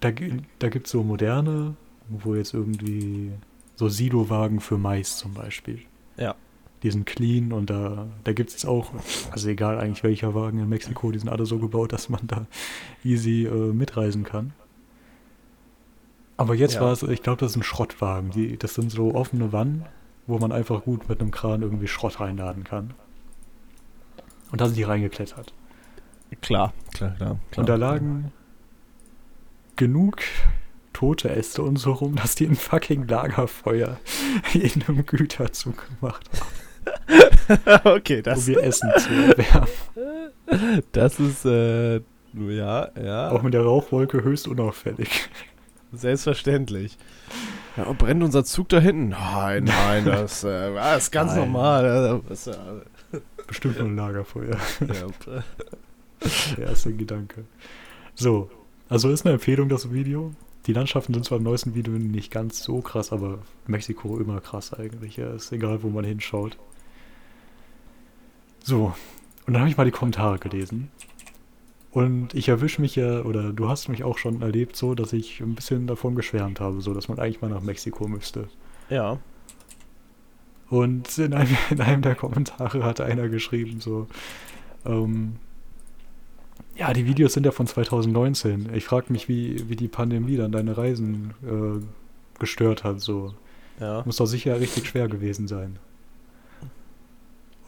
Da, 0.00 0.10
da 0.58 0.68
gibt 0.68 0.86
es 0.86 0.92
so 0.92 1.02
moderne, 1.04 1.74
wo 2.08 2.34
jetzt 2.34 2.54
irgendwie 2.54 3.30
so 3.76 3.88
Silowagen 3.88 4.60
für 4.60 4.78
Mais 4.78 5.16
zum 5.16 5.32
Beispiel. 5.34 5.80
Ja. 6.16 6.34
Die 6.82 6.90
sind 6.90 7.06
clean 7.06 7.52
und 7.52 7.70
da, 7.70 8.08
da 8.24 8.32
gibt 8.32 8.50
es 8.50 8.64
auch, 8.64 8.90
also 9.30 9.48
egal 9.48 9.78
eigentlich 9.78 10.02
welcher 10.02 10.34
Wagen 10.34 10.58
in 10.58 10.68
Mexiko, 10.68 11.12
die 11.12 11.20
sind 11.20 11.28
alle 11.28 11.46
so 11.46 11.58
gebaut, 11.60 11.92
dass 11.92 12.08
man 12.08 12.22
da 12.26 12.46
easy 13.04 13.44
äh, 13.46 13.72
mitreisen 13.72 14.24
kann. 14.24 14.52
Aber 16.36 16.56
jetzt 16.56 16.74
Ja. 16.74 16.80
war 16.80 16.92
es, 16.92 17.04
ich 17.04 17.22
glaube, 17.22 17.38
das 17.38 17.54
ein 17.54 17.62
Schrottwagen. 17.62 18.30
Die, 18.32 18.56
das 18.56 18.74
sind 18.74 18.90
so 18.90 19.14
offene 19.14 19.52
Wannen 19.52 19.84
wo 20.26 20.38
man 20.38 20.52
einfach 20.52 20.84
gut 20.84 21.08
mit 21.08 21.20
einem 21.20 21.30
Kran 21.30 21.62
irgendwie 21.62 21.88
Schrott 21.88 22.20
reinladen 22.20 22.64
kann. 22.64 22.94
Und 24.50 24.60
da 24.60 24.66
sind 24.66 24.76
die 24.76 24.82
reingeklettert. 24.82 25.52
Klar, 26.40 26.72
klar, 26.94 27.10
klar. 27.16 27.38
klar. 27.50 27.58
Und 27.58 27.68
da 27.68 27.74
lagen 27.76 28.32
genug 29.76 30.18
tote 30.92 31.30
Äste 31.30 31.62
und 31.62 31.76
so 31.76 31.92
rum, 31.92 32.16
dass 32.16 32.34
die 32.34 32.46
ein 32.46 32.54
fucking 32.56 33.06
Lagerfeuer 33.08 33.98
in 34.54 34.82
einem 34.86 35.06
Güterzug 35.06 35.84
gemacht 35.98 36.28
haben, 36.34 37.80
okay, 37.84 38.22
das, 38.22 38.46
um 38.48 38.54
ihr 38.54 38.62
Essen 38.62 38.90
zu 38.98 39.08
erwärmen. 39.10 39.68
das 40.92 41.18
ist, 41.20 41.44
äh, 41.44 42.00
ja, 42.34 42.88
ja, 43.00 43.30
Auch 43.30 43.42
mit 43.42 43.54
der 43.54 43.62
Rauchwolke 43.62 44.22
höchst 44.24 44.48
unauffällig. 44.48 45.28
selbstverständlich. 45.92 46.98
Ja, 47.76 47.84
und 47.84 47.98
brennt 47.98 48.22
unser 48.22 48.44
Zug 48.44 48.68
da 48.68 48.80
hinten? 48.80 49.10
Nein, 49.10 49.64
nein, 49.64 50.04
das, 50.04 50.44
äh, 50.44 50.74
das 50.74 51.04
ist 51.04 51.10
ganz 51.10 51.32
Nein. 51.32 51.40
normal. 51.40 52.20
Das, 52.28 52.46
äh, 52.46 52.54
Bestimmt 53.46 53.78
nur 53.78 53.88
ein 53.88 53.96
Lagerfeuer. 53.96 54.56
ja, 54.80 55.42
Der 56.56 56.68
erste 56.68 56.92
Gedanke. 56.92 57.44
So, 58.14 58.50
also 58.88 59.10
ist 59.10 59.24
eine 59.24 59.34
Empfehlung 59.34 59.68
das 59.68 59.92
Video. 59.92 60.32
Die 60.66 60.72
Landschaften 60.72 61.14
sind 61.14 61.24
zwar 61.24 61.38
im 61.38 61.44
neuesten 61.44 61.74
Video 61.74 61.94
nicht 61.94 62.30
ganz 62.30 62.62
so 62.62 62.80
krass, 62.80 63.12
aber 63.12 63.38
Mexiko 63.66 64.18
immer 64.18 64.40
krass 64.40 64.72
eigentlich. 64.72 65.16
Ja, 65.16 65.32
ist 65.32 65.50
egal, 65.52 65.82
wo 65.82 65.88
man 65.88 66.04
hinschaut. 66.04 66.56
So, 68.62 68.94
und 69.46 69.54
dann 69.54 69.62
habe 69.62 69.70
ich 69.70 69.76
mal 69.76 69.84
die 69.84 69.90
Kommentare 69.90 70.38
gelesen. 70.38 70.90
Und 71.90 72.32
ich 72.34 72.48
erwische 72.48 72.80
mich 72.80 72.96
ja, 72.96 73.22
oder 73.22 73.52
du 73.52 73.68
hast 73.68 73.88
mich 73.88 74.04
auch 74.04 74.16
schon 74.16 74.40
erlebt, 74.40 74.76
so, 74.76 74.94
dass 74.94 75.12
ich 75.12 75.40
ein 75.40 75.54
bisschen 75.54 75.86
davon 75.86 76.14
geschwärmt 76.14 76.60
habe, 76.60 76.80
so, 76.80 76.94
dass 76.94 77.08
man 77.08 77.18
eigentlich 77.18 77.42
mal 77.42 77.50
nach 77.50 77.60
Mexiko 77.60 78.08
müsste. 78.08 78.48
ja. 78.88 79.18
Und 80.70 81.18
in 81.18 81.34
einem, 81.34 81.54
in 81.70 81.82
einem 81.82 82.00
der 82.00 82.14
Kommentare 82.14 82.82
hat 82.82 83.02
einer 83.02 83.28
geschrieben, 83.28 83.80
so, 83.80 84.06
ähm, 84.86 85.36
ja, 86.76 86.92
die 86.92 87.06
Videos 87.06 87.34
sind 87.34 87.44
ja 87.44 87.52
von 87.52 87.66
2019. 87.66 88.74
Ich 88.74 88.84
frage 88.84 89.12
mich, 89.12 89.28
wie, 89.28 89.68
wie 89.68 89.76
die 89.76 89.88
Pandemie 89.88 90.36
dann 90.36 90.52
deine 90.52 90.76
Reisen 90.76 91.34
äh, 91.42 92.38
gestört 92.38 92.84
hat. 92.84 93.00
So. 93.00 93.34
Ja. 93.80 94.02
Muss 94.04 94.16
doch 94.16 94.26
sicher 94.26 94.58
richtig 94.58 94.86
schwer 94.86 95.08
gewesen 95.08 95.48
sein. 95.48 95.78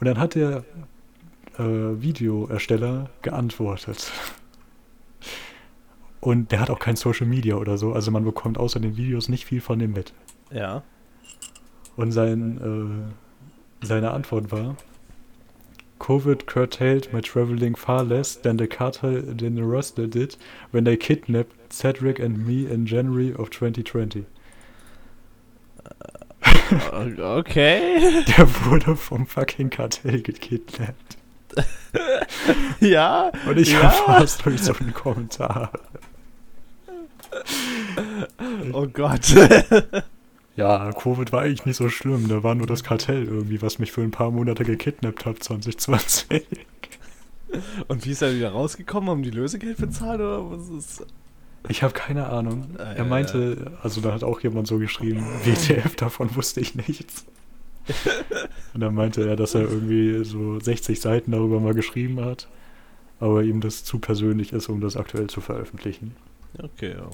Und 0.01 0.07
dann 0.07 0.19
hat 0.19 0.35
der 0.35 0.65
äh, 1.59 1.63
Videoersteller 1.63 3.11
geantwortet. 3.23 4.13
Und 6.21 6.53
der 6.53 6.61
hat 6.61 6.71
auch 6.71 6.79
kein 6.79 6.97
Social 6.97 7.27
Media 7.27 7.57
oder 7.57 7.77
so, 7.77 7.93
also 7.93 8.11
man 8.11 8.25
bekommt 8.25 8.59
außer 8.59 8.81
den 8.81 8.97
Videos 8.97 9.29
nicht 9.29 9.45
viel 9.45 9.61
von 9.61 9.79
dem 9.79 9.93
mit. 9.93 10.15
Ja. 10.51 10.83
Und 11.97 12.13
sein, 12.13 13.13
äh, 13.83 13.87
seine 13.87 14.11
Antwort 14.13 14.51
war: 14.51 14.77
Covid 16.05 16.45
curtailed 16.45 17.11
my 17.15 17.23
traveling 17.23 17.75
far 17.75 18.03
less 18.05 18.35
than 18.35 18.59
the 18.59 18.67
cartel 18.67 19.23
than 19.23 19.55
the 19.55 19.65
Rustler 19.65 20.07
did 20.07 20.37
when 20.71 20.85
they 20.85 20.99
kidnapped 20.99 21.73
Cedric 21.73 22.19
and 22.19 22.47
me 22.47 22.67
in 22.71 22.85
January 22.85 23.33
of 23.33 23.49
2020. 23.49 24.27
O- 26.93 27.39
Okay. 27.39 28.23
Der 28.37 28.47
wurde 28.67 28.97
vom 28.97 29.27
fucking 29.27 29.71
Kartell 29.71 30.21
gekidnappt. 30.21 31.17
ja. 32.81 33.31
Und 33.47 33.59
ich 33.59 33.73
ja. 33.73 33.81
erfahre 33.81 34.25
es 34.25 34.37
durch 34.37 34.61
so 34.61 34.75
einen 34.75 34.93
Kommentar. 34.93 35.73
Oh 38.75 38.87
Gott. 38.89 39.23
Ja, 40.57 40.93
Covid 40.93 41.33
war 41.33 41.43
eigentlich 41.43 41.67
nicht 41.67 41.77
so 41.77 41.89
schlimm. 41.89 42.29
Da 42.29 42.43
war 42.43 42.55
nur 42.55 42.67
das 42.67 42.85
Kartell 42.85 43.25
irgendwie, 43.25 43.61
was 43.61 43.79
mich 43.79 43.91
für 43.93 44.03
ein 44.03 44.13
paar 44.13 44.31
Monate 44.31 44.65
gekidnappt 44.65 45.27
hat, 45.27 45.43
2020. 45.43 46.47
Und 47.89 48.05
wie 48.05 48.11
ist 48.11 48.23
er 48.23 48.35
wieder 48.35 48.51
rausgekommen? 48.51 49.11
Haben 49.11 49.23
die 49.23 49.31
Lösegeld 49.31 49.79
bezahlt 49.79 50.21
oder 50.21 50.51
was 50.51 50.69
ist? 50.69 51.07
Ich 51.69 51.83
habe 51.83 51.95
keine 51.95 52.27
Ahnung. 52.27 52.67
Ah, 52.79 52.93
Er 52.93 53.05
meinte, 53.05 53.73
also 53.83 54.01
da 54.01 54.13
hat 54.13 54.23
auch 54.23 54.41
jemand 54.41 54.67
so 54.67 54.79
geschrieben, 54.79 55.25
WTF, 55.45 55.97
davon 55.97 56.35
wusste 56.37 56.61
ich 56.61 56.75
nichts. 56.75 57.25
Und 58.75 58.81
dann 58.81 58.95
meinte 58.95 59.27
er, 59.29 59.37
dass 59.37 59.55
er 59.55 59.63
irgendwie 59.63 60.25
so 60.25 60.59
60 60.61 61.01
Seiten 61.01 61.33
darüber 61.33 61.61
mal 61.61 61.75
geschrieben 61.75 62.25
hat, 62.25 62.49
aber 63.21 63.43
ihm 63.43 63.61
das 63.61 63.85
zu 63.85 63.99
persönlich 63.99 64.53
ist, 64.53 64.69
um 64.69 64.81
das 64.81 64.97
aktuell 64.97 65.29
zu 65.29 65.41
veröffentlichen. 65.41 66.15
Okay, 66.63 66.93
ja. 66.97 67.09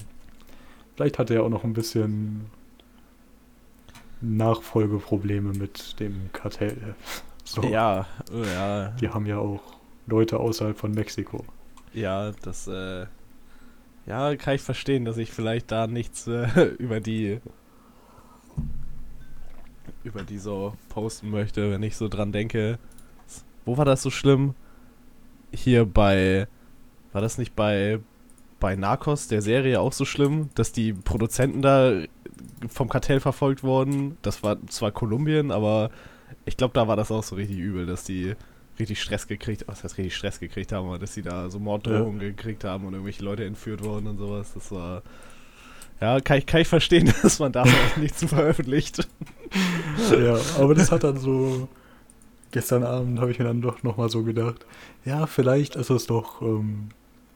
Vielleicht 0.95 1.17
hat 1.19 1.29
er 1.31 1.43
auch 1.43 1.49
noch 1.49 1.63
ein 1.63 1.73
bisschen 1.73 2.45
Nachfolgeprobleme 4.21 5.53
mit 5.53 5.99
dem 5.99 6.29
Kartell. 6.33 6.95
So, 7.43 7.63
Ja, 7.63 8.05
ja, 8.31 8.89
Die 9.01 9.09
haben 9.09 9.25
ja 9.25 9.37
auch 9.39 9.61
Leute 10.07 10.39
außerhalb 10.39 10.77
von 10.77 10.91
Mexiko. 10.91 11.43
ja, 11.93 12.31
das, 12.43 12.67
äh, 12.67 13.05
ja, 14.05 14.35
kann 14.35 14.55
ich 14.55 14.61
verstehen, 14.61 15.05
dass 15.05 15.17
ich 15.17 15.31
vielleicht 15.31 15.71
da 15.71 15.87
nichts 15.87 16.27
äh, 16.27 16.47
über 16.79 16.99
die, 16.99 17.39
über 20.03 20.23
die 20.23 20.37
so 20.39 20.73
posten 20.89 21.29
möchte, 21.29 21.71
wenn 21.71 21.83
ich 21.83 21.95
so 21.97 22.07
dran 22.07 22.31
denke. 22.31 22.79
Wo 23.65 23.77
war 23.77 23.85
das 23.85 24.01
so 24.01 24.09
schlimm? 24.09 24.55
Hier 25.53 25.85
bei, 25.85 26.47
war 27.11 27.21
das 27.21 27.37
nicht 27.37 27.55
bei, 27.55 27.99
bei 28.59 28.75
Narcos, 28.75 29.27
der 29.27 29.41
Serie, 29.41 29.79
auch 29.81 29.93
so 29.93 30.05
schlimm, 30.05 30.49
dass 30.55 30.71
die 30.71 30.93
Produzenten 30.93 31.61
da 31.61 32.01
vom 32.69 32.89
Kartell 32.89 33.19
verfolgt 33.19 33.63
wurden? 33.63 34.17
Das 34.21 34.43
war 34.43 34.57
zwar 34.67 34.91
Kolumbien, 34.91 35.51
aber 35.51 35.89
ich 36.45 36.57
glaube, 36.57 36.73
da 36.73 36.87
war 36.87 36.95
das 36.95 37.11
auch 37.11 37.23
so 37.23 37.35
richtig 37.35 37.57
übel, 37.57 37.85
dass 37.85 38.03
die 38.03 38.35
richtig 38.79 39.01
Stress 39.01 39.27
gekriegt, 39.27 39.65
was 39.67 39.83
heißt 39.83 39.97
richtig 39.97 40.15
Stress 40.15 40.39
gekriegt 40.39 40.71
haben, 40.71 40.87
aber 40.87 40.99
dass 40.99 41.13
sie 41.13 41.21
da 41.21 41.49
so 41.49 41.59
Morddrohungen 41.59 42.19
gekriegt 42.19 42.63
haben 42.63 42.85
und 42.85 42.93
irgendwelche 42.93 43.23
Leute 43.23 43.45
entführt 43.45 43.83
wurden 43.83 44.07
und 44.07 44.17
sowas. 44.17 44.53
Das 44.53 44.71
war. 44.71 45.03
Ja, 45.99 46.19
kann 46.19 46.39
ich, 46.39 46.47
kann 46.47 46.61
ich 46.61 46.67
verstehen, 46.67 47.13
dass 47.21 47.39
man 47.39 47.51
da 47.51 47.63
nichts 47.97 48.23
veröffentlicht. 48.23 49.07
Ja, 50.09 50.37
aber 50.57 50.75
das 50.75 50.93
hat 50.93 51.03
dann 51.03 51.17
so. 51.17 51.67
Gestern 52.51 52.85
Abend 52.85 53.19
habe 53.19 53.31
ich 53.31 53.39
mir 53.39 53.43
dann 53.43 53.61
doch 53.61 53.83
nochmal 53.83 54.07
so 54.09 54.23
gedacht, 54.23 54.65
ja, 55.03 55.27
vielleicht 55.27 55.75
ist 55.75 55.89
es 55.89 56.07
doch 56.07 56.41
ähm, 56.41 56.91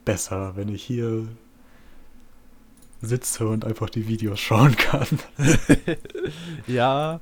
besser, 0.06 0.56
wenn 0.56 0.70
ich 0.70 0.82
hier 0.82 1.28
sitze 3.00 3.48
und 3.48 3.64
einfach 3.64 3.90
die 3.90 4.08
Videos 4.08 4.40
schauen 4.40 4.76
kann. 4.76 5.06
ja, 6.66 7.20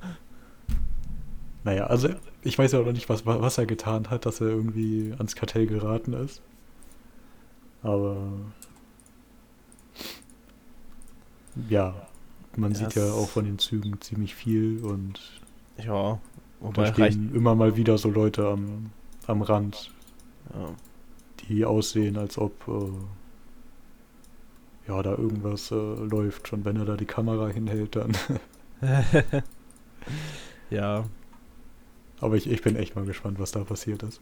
Naja, 1.65 1.87
also 1.87 2.09
ich 2.43 2.59
weiß 2.59 2.73
ja 2.73 2.81
auch 2.81 2.85
noch 2.87 2.93
nicht, 2.93 3.09
was, 3.09 3.25
was 3.27 3.59
er 3.59 3.67
getan 3.67 4.11
hat, 4.11 4.27
dass 4.27 4.41
er 4.41 4.49
irgendwie 4.49 5.13
ans 5.17 5.35
Kartell 5.35 5.67
geraten 5.67 6.13
ist. 6.13 6.43
Aber 7.83 8.17
ja, 11.55 12.09
man 12.57 12.75
Ja, 12.75 12.75
sieht 12.75 12.95
ja 12.95 13.13
auch 13.13 13.29
von 13.29 13.45
den 13.45 13.59
Zügen 13.59 14.01
ziemlich 14.01 14.35
viel 14.35 14.85
und 14.85 15.43
ja. 15.77 16.21
da 16.61 16.61
Wobei 16.61 16.91
reicht. 16.91 17.19
stehen 17.19 17.35
immer 17.35 17.55
mal 17.55 17.77
wieder 17.77 17.99
so 17.99 18.11
Leute 18.11 18.47
am, 18.49 18.93
am 19.27 19.43
Rand, 19.43 19.93
Ja. 20.53 20.77
die 21.41 21.65
aussehen, 21.65 22.17
als 22.17 22.39
ob 22.39 22.67
äh, 22.69 22.91
ja 24.87 25.03
da 25.03 25.11
irgendwas 25.11 25.71
äh, 25.71 25.75
läuft. 25.75 26.53
Und 26.53 26.65
wenn 26.65 26.77
er 26.77 26.85
da 26.85 26.97
die 26.97 27.07
Kamera 27.07 27.49
hinhält, 27.49 27.97
dann. 27.97 28.13
ja, 30.71 31.05
Aber 32.21 32.37
ich, 32.37 32.51
ich 32.51 32.63
bin 32.63 32.77
echt 32.77 32.97
mal 32.97 33.05
gespannt, 33.05 33.39
was 33.39 33.53
da 33.53 33.65
passiert 33.65 34.03
ist. 34.03 34.21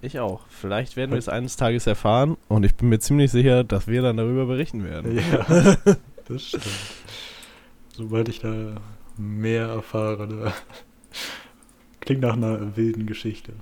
ich 0.00 0.20
auch. 0.20 0.46
Vielleicht 0.48 0.96
werden 0.96 1.10
wir 1.10 1.18
es 1.18 1.28
eines 1.28 1.56
Tages 1.56 1.86
erfahren 1.86 2.36
und 2.48 2.64
ich 2.64 2.74
bin 2.74 2.88
mir 2.88 3.00
ziemlich 3.00 3.30
sicher, 3.30 3.64
dass 3.64 3.86
wir 3.86 4.02
dann 4.02 4.16
darüber 4.16 4.46
berichten 4.46 4.84
werden. 4.84 5.16
Ja, 5.16 5.76
das 6.28 6.42
stimmt. 6.42 6.64
Sobald 7.94 8.28
ich 8.28 8.40
da 8.40 8.76
mehr 9.16 9.66
erfahre, 9.66 10.28
da 10.28 10.52
klingt 12.00 12.22
nach 12.22 12.34
einer 12.34 12.76
wilden 12.76 13.06
Geschichte. 13.06 13.52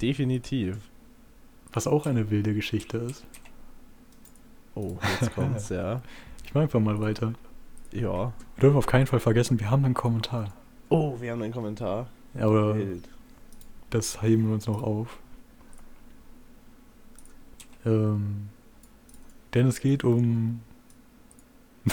Definitiv. 0.00 0.76
Was 1.72 1.86
auch 1.86 2.06
eine 2.06 2.30
wilde 2.30 2.54
Geschichte 2.54 2.98
ist. 2.98 3.24
Oh, 4.74 4.96
jetzt 5.20 5.34
kommt's, 5.34 5.68
ja. 5.68 6.02
Ich 6.44 6.54
mache 6.54 6.64
einfach 6.64 6.78
mal 6.80 7.00
weiter. 7.00 7.32
Ja. 7.90 8.32
Wir 8.54 8.60
dürfen 8.60 8.76
auf 8.76 8.86
keinen 8.86 9.06
Fall 9.06 9.18
vergessen, 9.18 9.58
wir 9.58 9.70
haben 9.70 9.84
einen 9.84 9.94
Kommentar. 9.94 10.52
Oh, 10.88 11.20
wir 11.20 11.32
haben 11.32 11.42
einen 11.42 11.52
Kommentar. 11.52 12.08
Aber 12.38 12.76
Wild. 12.76 13.08
das 13.90 14.22
heben 14.22 14.46
wir 14.46 14.54
uns 14.54 14.66
noch 14.66 14.82
auf. 14.82 15.18
Ähm, 17.86 18.48
denn 19.54 19.66
es 19.66 19.80
geht 19.80 20.04
um. 20.04 20.60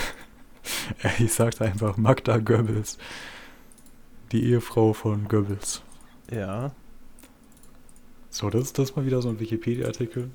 ich 1.19 1.33
sag's 1.33 1.61
einfach, 1.61 1.97
Magda 1.97 2.37
Goebbels. 2.37 2.97
Die 4.31 4.43
Ehefrau 4.43 4.93
von 4.93 5.27
Goebbels. 5.27 5.81
Ja. 6.31 6.71
So, 8.29 8.49
das 8.49 8.63
ist 8.63 8.79
das 8.79 8.95
mal 8.95 9.05
wieder 9.05 9.21
so 9.21 9.29
ein 9.29 9.39
Wikipedia-Artikel. 9.39 10.31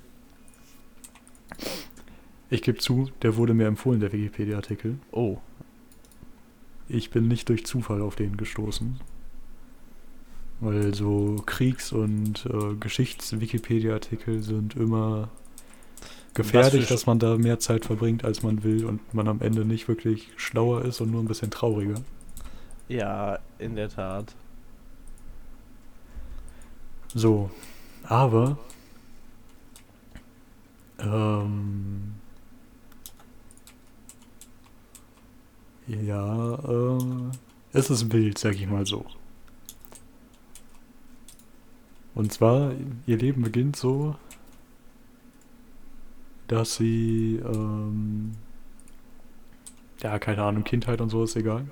Ich 2.48 2.62
gebe 2.62 2.78
zu, 2.78 3.10
der 3.22 3.36
wurde 3.36 3.54
mir 3.54 3.66
empfohlen, 3.66 4.00
der 4.00 4.12
Wikipedia-Artikel. 4.12 4.98
Oh. 5.10 5.38
ich 6.88 7.10
bin 7.10 7.26
nicht 7.26 7.48
durch 7.48 7.66
Zufall 7.66 8.00
auf 8.00 8.14
den 8.14 8.36
gestoßen. 8.36 9.00
Weil 10.60 10.94
so 10.94 11.42
Kriegs- 11.44 11.92
und 11.92 12.46
äh, 12.46 12.74
Geschichts-Wikipedia-Artikel 12.78 14.42
sind 14.42 14.76
immer 14.76 15.28
gefährlich, 16.34 16.86
dass 16.86 17.06
man 17.06 17.18
da 17.18 17.36
mehr 17.36 17.58
Zeit 17.58 17.84
verbringt, 17.84 18.24
als 18.24 18.42
man 18.42 18.62
will 18.62 18.84
und 18.84 19.12
man 19.12 19.26
am 19.26 19.40
Ende 19.40 19.64
nicht 19.64 19.88
wirklich 19.88 20.30
schlauer 20.36 20.84
ist 20.84 21.00
und 21.00 21.10
nur 21.10 21.22
ein 21.22 21.28
bisschen 21.28 21.50
trauriger. 21.50 22.00
Ja, 22.88 23.38
in 23.58 23.74
der 23.74 23.88
Tat. 23.88 24.34
So, 27.14 27.50
aber 28.04 28.58
ähm, 30.98 32.14
ja, 35.86 36.54
äh, 36.54 37.30
es 37.72 37.90
ist 37.90 38.12
wild, 38.12 38.38
sag 38.38 38.54
ich 38.54 38.66
mal 38.66 38.86
so. 38.86 39.04
Und 42.14 42.32
zwar, 42.32 42.72
ihr 43.06 43.18
Leben 43.18 43.42
beginnt 43.42 43.76
so, 43.76 44.16
dass 46.48 46.76
sie, 46.76 47.36
ähm, 47.44 48.32
ja, 50.02 50.18
keine 50.18 50.42
Ahnung, 50.42 50.64
Kindheit 50.64 51.00
und 51.00 51.10
so 51.10 51.24
ist 51.24 51.36
egal. 51.36 51.66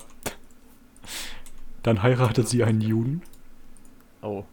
Dann 1.83 2.01
heiratet 2.03 2.47
sie 2.47 2.63
einen 2.63 2.81
Juden 2.81 3.21
Oh, 4.21 4.43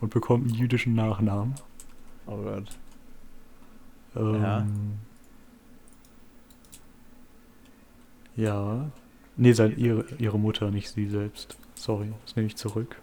und 0.00 0.10
bekommt 0.12 0.46
einen 0.46 0.54
jüdischen 0.54 0.94
Nachnamen. 0.94 1.54
oh 2.26 2.36
Gott. 2.36 2.78
Ähm, 4.16 4.42
Ja. 4.42 4.66
Ja. 8.40 8.90
Nee, 9.36 9.52
sein, 9.52 9.76
ihre, 9.76 10.04
ihre 10.18 10.38
Mutter, 10.38 10.70
nicht 10.70 10.88
sie 10.90 11.06
selbst. 11.06 11.56
Sorry, 11.74 12.12
das 12.24 12.36
nehme 12.36 12.46
ich 12.46 12.56
zurück. 12.56 12.96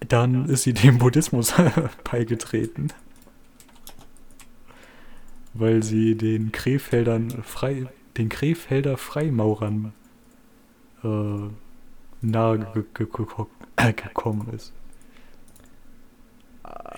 Dann 0.00 0.48
ist 0.48 0.62
sie 0.64 0.74
dem 0.74 0.98
Buddhismus 0.98 1.54
beigetreten. 2.10 2.92
Weil 5.54 5.82
sie 5.82 6.14
den 6.14 6.52
Krefeldern 6.52 7.30
frei, 7.42 7.86
den 8.18 8.28
Krefelder 8.28 8.98
Freimaurern 8.98 9.94
äh, 11.02 11.48
nahe 12.20 12.66
äh, 13.76 13.92
gekommen 13.92 14.48
ist. 14.54 14.74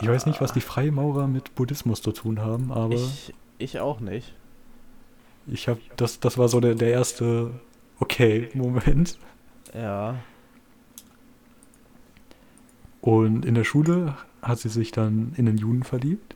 Ich 0.00 0.08
weiß 0.08 0.26
nicht, 0.26 0.40
was 0.40 0.52
die 0.52 0.60
Freimaurer 0.60 1.28
mit 1.28 1.54
Buddhismus 1.54 2.02
zu 2.02 2.10
tun 2.12 2.40
haben, 2.40 2.72
aber 2.72 2.94
Ich, 2.94 3.34
ich 3.58 3.80
auch 3.80 4.00
nicht. 4.00 4.34
Ich 5.50 5.68
habe 5.68 5.80
das, 5.96 6.20
das 6.20 6.38
war 6.38 6.48
so 6.48 6.60
der, 6.60 6.74
der 6.74 6.90
erste 6.90 7.52
okay 8.00 8.48
Moment. 8.54 9.18
Ja. 9.74 10.16
Und 13.00 13.44
in 13.44 13.54
der 13.54 13.64
Schule 13.64 14.16
hat 14.42 14.58
sie 14.58 14.68
sich 14.68 14.90
dann 14.92 15.32
in 15.36 15.46
den 15.46 15.56
Juden 15.56 15.82
verliebt 15.82 16.34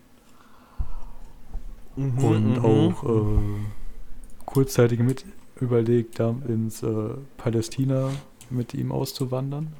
Mhm, 1.94 2.18
und 2.24 2.52
mhm. 2.58 2.64
auch 2.64 3.04
äh, 3.04 3.38
kurzzeitig 4.46 4.98
mit 5.00 5.26
überlegt, 5.60 6.18
da 6.18 6.34
ins 6.48 6.82
äh, 6.82 7.10
Palästina 7.36 8.08
mit 8.48 8.72
ihm 8.72 8.92
auszuwandern. 8.92 9.74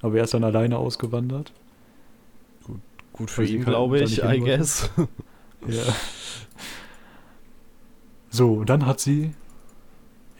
Aber 0.00 0.16
er 0.18 0.22
ist 0.24 0.34
dann 0.34 0.44
alleine 0.44 0.78
ausgewandert. 0.78 1.52
Gut 3.12 3.28
für 3.32 3.40
weil 3.40 3.48
sie 3.48 3.56
ihn, 3.56 3.64
kann- 3.64 3.72
glaube 3.72 3.98
ich, 4.00 4.22
I 4.22 4.38
guess. 4.38 4.88
Ja. 5.66 5.82
So, 8.30 8.64
dann 8.64 8.86
hat 8.86 9.00
sie. 9.00 9.32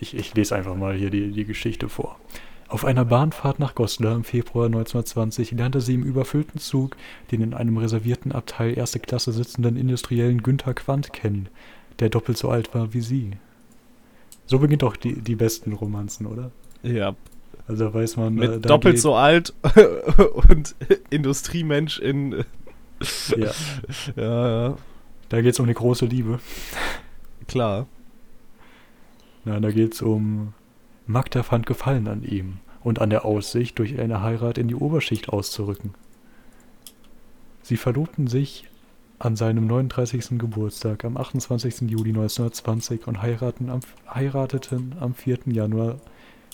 Ich, 0.01 0.15
ich 0.15 0.35
lese 0.35 0.55
einfach 0.55 0.77
mal 0.77 0.95
hier 0.95 1.11
die, 1.11 1.31
die 1.33 1.45
Geschichte 1.45 1.89
vor. 1.89 2.19
Auf 2.69 2.85
einer 2.85 3.05
Bahnfahrt 3.07 3.59
nach 3.59 3.75
Goslar 3.75 4.15
im 4.15 4.25
Februar 4.25 4.67
1920 4.67 5.53
lernte 5.53 5.81
sie 5.81 5.95
im 5.95 6.03
überfüllten 6.03 6.61
Zug 6.61 6.97
den 7.33 7.41
in 7.41 7.55
einem 7.55 7.79
reservierten 7.79 8.31
Abteil 8.31 8.77
erste 8.77 9.01
Klasse 9.01 9.33
sitzenden 9.33 9.77
Industriellen 9.77 10.43
Günther 10.43 10.75
Quandt 10.75 11.15
kennen, 11.15 11.49
der 11.99 12.11
doppelt 12.11 12.37
so 12.37 12.51
alt 12.51 12.75
war 12.75 12.93
wie 12.93 13.01
sie. 13.01 13.31
So 14.47 14.59
beginnt 14.59 14.83
doch 14.83 14.97
die, 14.97 15.21
die 15.21 15.35
besten 15.35 15.73
Romanzen, 15.73 16.27
oder? 16.27 16.51
ja, 16.83 17.17
Also 17.67 17.87
da 17.87 17.95
weiß 17.95 18.19
man. 18.19 18.35
mit 18.35 18.51
äh, 18.51 18.61
doppelt 18.61 18.99
so 19.01 19.15
alt 19.15 19.55
und 20.51 20.75
Industriemensch 21.11 21.99
in. 21.99 22.45
Ja, 23.37 23.51
Ja, 24.17 24.69
ja, 24.69 24.77
da 25.31 25.41
geht 25.41 25.53
es 25.55 25.61
um 25.61 25.67
die 25.67 25.75
große 25.75 26.07
Liebe. 26.07 26.39
Klar. 27.49 27.87
Nein, 29.45 29.63
da 29.63 29.71
geht 29.71 29.95
es 29.95 30.03
um 30.03 30.53
Magda 31.07 31.43
fand 31.43 31.67
Gefallen 31.67 32.07
an 32.07 32.23
ihm 32.23 32.59
und 32.85 33.01
an 33.01 33.11
der 33.11 33.25
Aussicht, 33.25 33.79
durch 33.79 33.99
eine 33.99 34.23
Heirat 34.23 34.59
in 34.59 34.69
die 34.69 34.75
Oberschicht 34.75 35.31
auszurücken. 35.31 35.95
Sie 37.63 37.77
verlobten 37.77 38.29
sich 38.29 38.69
an 39.19 39.37
seinem 39.37 39.67
39. 39.67 40.39
Geburtstag 40.39 41.05
am 41.05 41.17
28. 41.17 41.91
Juli 41.91 42.11
1920 42.11 43.07
und 43.07 43.19
am, 43.19 43.81
heirateten 44.09 44.95
am 45.01 45.15
4. 45.15 45.39
Januar 45.47 45.97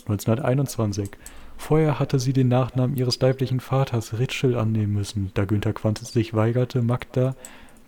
1921. 0.07 1.11
Vorher 1.57 1.99
hatte 1.99 2.19
sie 2.19 2.33
den 2.33 2.49
Nachnamen 2.49 2.97
ihres 2.97 3.21
leiblichen 3.21 3.61
Vaters 3.61 4.19
Ritschel 4.19 4.57
annehmen 4.57 4.93
müssen, 4.93 5.31
da 5.35 5.45
Günther 5.45 5.73
Quandt 5.73 5.99
sich 5.99 6.35
weigerte, 6.35 6.83
Magda 6.83 7.35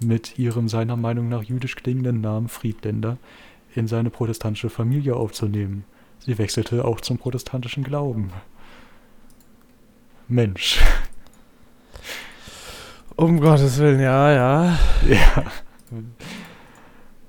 mit 0.01 0.39
ihrem 0.39 0.69
seiner 0.69 0.97
Meinung 0.97 1.29
nach 1.29 1.43
jüdisch 1.43 1.77
klingenden 1.77 2.21
Namen 2.21 2.49
Friedländer 2.49 3.19
in 3.75 3.89
seine 3.89 4.11
protestantische 4.11 4.71
Familie 4.71 5.17
aufzunehmen. 5.17 5.85
Sie 6.19 6.39
wechselte 6.39 6.85
auch 6.85 7.01
zum 7.01 7.19
protestantischen 7.19 7.85
Glauben. 7.85 8.33
Mensch. 10.29 10.81
Um 13.17 13.41
Gottes 13.41 13.79
Willen, 13.79 14.01
ja, 14.01 14.33
ja. 14.33 14.79
Ja. 15.09 15.45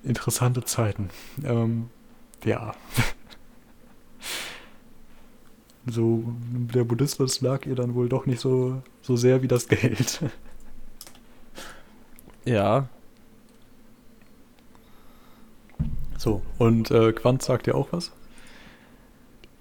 Interessante 0.03 0.63
Zeiten. 0.63 1.09
Ähm, 1.43 1.89
ja. 2.43 2.73
So, 5.89 6.23
der 6.51 6.83
Buddhismus 6.83 7.39
lag 7.41 7.65
ihr 7.65 7.75
dann 7.75 7.95
wohl 7.95 8.09
doch 8.09 8.25
nicht 8.25 8.41
so, 8.41 8.81
so 9.01 9.15
sehr 9.15 9.41
wie 9.41 9.47
das 9.47 9.67
Geld. 9.67 10.21
Ja. 12.47 12.87
So, 16.17 16.41
und 16.57 16.89
äh, 16.91 17.11
Quandt 17.11 17.43
sagt 17.43 17.67
ja 17.67 17.73
auch 17.73 17.89
was? 17.91 18.13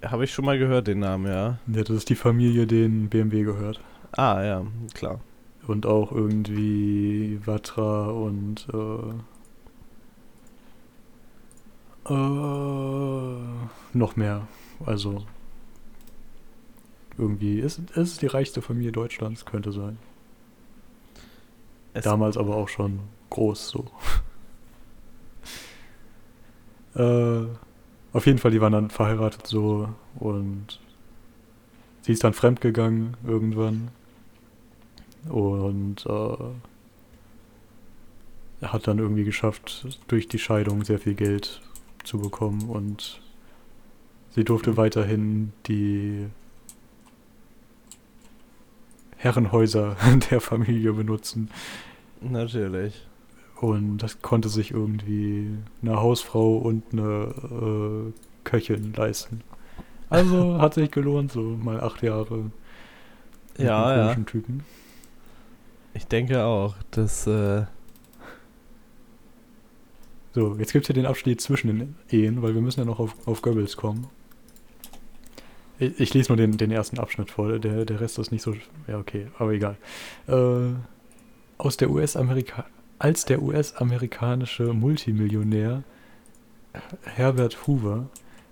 Habe 0.05 0.23
ich 0.25 0.33
schon 0.33 0.45
mal 0.45 0.57
gehört, 0.57 0.87
den 0.87 1.01
Namen, 1.01 1.27
ja. 1.27 1.59
Ja, 1.67 1.83
das 1.83 1.91
ist 1.91 2.11
die 2.11 2.15
Familie, 2.15 2.69
denen 2.69 3.09
BMW 3.09 3.43
gehört. 3.43 3.81
Ah, 4.13 4.41
ja, 4.45 4.65
klar. 4.95 5.19
Und 5.67 5.85
auch 5.85 6.13
irgendwie 6.13 7.41
Vatra 7.45 8.07
und 8.11 8.69
äh, 8.73 9.11
äh, 12.13 13.37
noch 13.95 14.15
mehr. 14.15 14.47
Also 14.85 15.27
irgendwie 17.19 17.59
ist 17.59 17.81
es 17.97 18.19
die 18.19 18.29
reichste 18.29 18.63
Familie 18.63 18.93
Deutschlands, 18.93 19.45
könnte 19.45 19.73
sein. 19.73 19.99
Es, 21.97 22.05
Damals 22.05 22.37
aber 22.37 22.57
auch 22.57 22.69
schon 22.69 23.01
groß 23.31 23.69
so. 23.69 23.87
äh, 27.03 27.47
auf 28.13 28.27
jeden 28.27 28.39
Fall, 28.39 28.51
die 28.51 28.61
waren 28.61 28.75
dann 28.75 28.91
verheiratet 28.91 29.47
so 29.47 29.89
und 30.17 30.79
sie 32.03 32.13
ist 32.13 32.23
dann 32.23 32.35
fremdgegangen 32.35 33.17
irgendwann 33.27 33.89
und 35.31 36.05
äh, 36.05 36.37
hat 38.67 38.87
dann 38.87 38.99
irgendwie 38.99 39.25
geschafft, 39.25 39.87
durch 40.07 40.29
die 40.29 40.39
Scheidung 40.39 40.85
sehr 40.85 40.99
viel 40.99 41.15
Geld 41.15 41.63
zu 42.05 42.19
bekommen 42.19 42.69
und 42.69 43.23
sie 44.35 44.45
durfte 44.45 44.77
weiterhin 44.77 45.55
die 45.67 46.27
Herrenhäuser 49.17 49.97
der 50.31 50.43
Familie 50.43 50.93
benutzen. 50.93 51.51
Natürlich. 52.21 53.07
Und 53.61 53.99
das 53.99 54.21
konnte 54.23 54.49
sich 54.49 54.71
irgendwie 54.73 55.57
eine 55.83 55.97
Hausfrau 56.01 56.59
und 56.59 56.85
eine 56.93 58.13
äh, 58.13 58.13
Köchin 58.45 58.93
leisten. 58.95 59.43
Also 60.09 60.59
hat 60.61 60.75
sich 60.75 60.91
gelohnt, 60.91 61.33
so 61.33 61.41
mal 61.43 61.81
acht 61.81 62.03
Jahre. 62.03 62.37
mit 62.39 62.53
Ja, 63.59 63.97
ja. 63.97 64.15
Typen. 64.27 64.65
Ich 65.95 66.07
denke 66.07 66.45
auch, 66.45 66.77
dass, 66.91 67.27
äh, 67.27 67.65
So, 70.35 70.55
jetzt 70.57 70.73
gibt 70.73 70.85
es 70.85 70.89
ja 70.89 70.95
den 70.95 71.07
Abschnitt 71.07 71.41
zwischen 71.41 71.69
den 71.69 71.97
Ehen, 72.11 72.43
weil 72.43 72.55
wir 72.55 72.61
müssen 72.61 72.81
ja 72.81 72.85
noch 72.87 72.99
auf, 73.01 73.17
auf 73.27 73.41
Goebbels 73.43 73.77
kommen. 73.77 74.07
Ich, 75.79 75.99
ich 76.01 76.15
lese 76.15 76.29
nur 76.31 76.37
den, 76.37 76.57
den 76.57 76.71
ersten 76.71 76.99
Abschnitt 76.99 77.31
vor, 77.31 77.59
der, 77.59 77.85
der 77.85 78.01
Rest 78.01 78.19
ist 78.19 78.33
nicht 78.33 78.43
so. 78.43 78.55
Ja, 78.87 78.99
okay, 78.99 79.29
aber 79.39 79.53
egal. 79.53 79.77
Äh, 80.27 80.75
aus 81.59 81.77
der 81.77 81.91
US-Amerika 81.91 82.67
als 82.99 83.25
der 83.27 83.43
US-amerikanische 83.43 84.73
Multimillionär 84.73 85.83
Herbert 87.05 87.67
Hoover, 87.67 88.07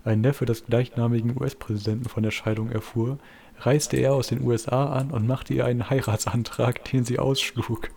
ein 0.04 0.20
Neffe 0.20 0.44
des 0.44 0.66
gleichnamigen 0.66 1.40
US-Präsidenten, 1.40 2.08
von 2.08 2.22
der 2.22 2.30
Scheidung 2.30 2.70
erfuhr, 2.70 3.18
reiste 3.60 3.96
er 3.96 4.14
aus 4.14 4.28
den 4.28 4.42
USA 4.42 4.92
an 4.92 5.10
und 5.10 5.26
machte 5.26 5.54
ihr 5.54 5.64
einen 5.64 5.88
Heiratsantrag, 5.88 6.84
den 6.84 7.04
sie 7.04 7.18
ausschlug. 7.18 7.90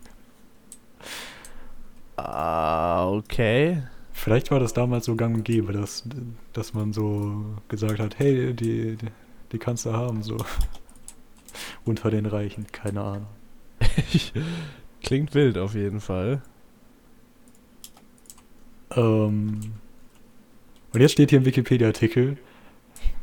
Ah, 2.15 3.09
okay. 3.09 3.83
Vielleicht 4.11 4.49
war 4.51 4.59
das 4.59 4.73
damals 4.73 5.05
so 5.05 5.15
gang 5.15 5.35
und 5.35 5.43
gäbe, 5.43 5.73
dass, 5.73 6.03
dass 6.53 6.73
man 6.73 6.91
so 6.91 7.45
gesagt 7.67 7.99
hat, 7.99 8.17
hey, 8.19 8.53
die, 8.53 8.95
die, 8.95 9.07
die 9.51 9.59
kannst 9.59 9.85
du 9.85 9.93
haben, 9.93 10.23
so. 10.23 10.37
Unter 11.85 12.09
den 12.09 12.25
Reichen, 12.25 12.67
keine 12.71 13.01
Ahnung. 13.01 13.27
Klingt 15.07 15.33
wild 15.35 15.57
auf 15.57 15.73
jeden 15.73 16.01
Fall. 16.01 16.41
Ähm, 18.93 19.61
und 20.91 20.99
jetzt 20.99 21.13
steht 21.13 21.29
hier 21.29 21.39
im 21.39 21.45
Wikipedia-Artikel, 21.45 22.35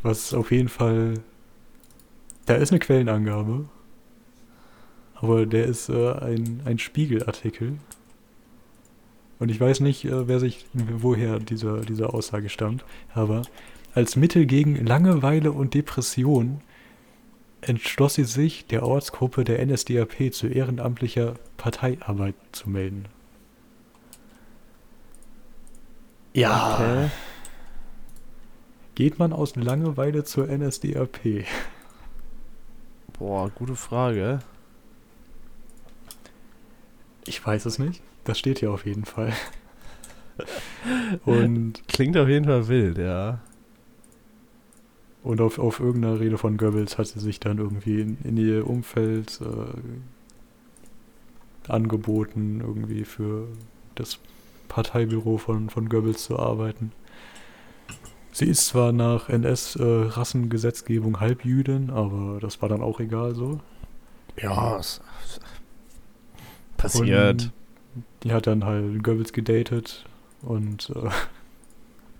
was 0.03 0.33
auf 0.33 0.51
jeden 0.51 0.71
Fall. 0.71 1.21
Da 2.47 2.55
ist 2.55 2.71
eine 2.71 2.79
Quellenangabe. 2.79 3.67
Aber 5.17 5.45
der 5.45 5.67
ist 5.67 5.91
äh, 5.91 6.13
ein, 6.13 6.63
ein 6.65 6.79
Spiegelartikel. 6.79 7.75
Und 9.39 9.51
ich 9.51 9.61
weiß 9.61 9.81
nicht, 9.81 10.07
äh, 10.07 10.27
wer 10.27 10.41
sich, 10.41 10.65
woher 10.73 11.39
diese, 11.39 11.83
diese 11.83 12.15
Aussage 12.15 12.49
stammt. 12.49 12.83
Aber 13.13 13.43
als 13.93 14.17
Mittel 14.17 14.47
gegen 14.47 14.87
Langeweile 14.87 15.53
und 15.53 15.75
Depression 15.75 16.63
entschloss 17.69 18.15
sie 18.15 18.25
sich, 18.25 18.67
der 18.67 18.85
Ortsgruppe 18.85 19.45
der 19.45 19.65
NSDAP 19.65 20.33
zu 20.33 20.47
ehrenamtlicher 20.47 21.35
Parteiarbeit 21.57 22.35
zu 22.53 22.71
melden. 22.71 23.07
Ja. 26.33 26.75
Okay. 26.75 27.11
Geht 28.95 29.19
man 29.19 29.33
aus 29.33 29.57
Langeweile 29.57 30.25
zur 30.25 30.49
NSDAP? 30.49 31.47
Boah, 33.19 33.51
gute 33.51 33.77
Frage. 33.77 34.41
Ich 37.27 37.45
weiß 37.45 37.67
es 37.67 37.79
nicht. 37.79 38.03
Das 38.25 38.39
steht 38.39 38.59
hier 38.61 38.71
auf 38.71 38.87
jeden 38.87 39.05
Fall. 39.05 39.33
Und, 41.25 41.87
Klingt 41.89 42.17
auf 42.17 42.29
jeden 42.29 42.45
Fall 42.45 42.69
wild, 42.69 42.99
ja. 42.99 43.41
Und 45.25 45.41
auf, 45.41 45.59
auf 45.59 45.81
irgendeiner 45.81 46.21
Rede 46.21 46.39
von 46.39 46.57
Goebbels 46.57 46.97
hat 46.99 47.09
sie 47.09 47.19
sich 47.19 47.41
dann 47.41 47.59
irgendwie 47.59 48.01
in, 48.01 48.19
in 48.23 48.37
ihr 48.37 48.69
Umfeld 48.69 49.41
äh, 49.41 49.75
angeboten, 51.71 52.61
irgendwie 52.61 53.05
für 53.05 53.49
das 53.95 54.21
Parteibüro 54.69 55.39
von, 55.39 55.71
von 55.71 55.89
Goebbels 55.89 56.23
zu 56.25 56.39
arbeiten. 56.39 56.93
Sie 58.33 58.45
ist 58.47 58.67
zwar 58.67 58.93
nach 58.93 59.29
NS-Rassengesetzgebung 59.29 61.21
Halbjüdin, 61.21 61.91
aber 61.91 62.39
das 62.41 62.61
war 62.61 62.69
dann 62.69 62.83
auch 62.83 63.01
egal 63.01 63.35
so. 63.35 63.61
Ja, 64.41 64.77
es, 64.79 65.01
passiert. 66.77 67.43
Und 67.45 67.53
die 68.25 68.33
hat 68.33 68.47
dann 68.47 68.65
halt 68.65 69.03
Goebbels 69.03 69.33
gedatet 69.33 70.05
und 70.43 70.91
äh, 70.91 71.09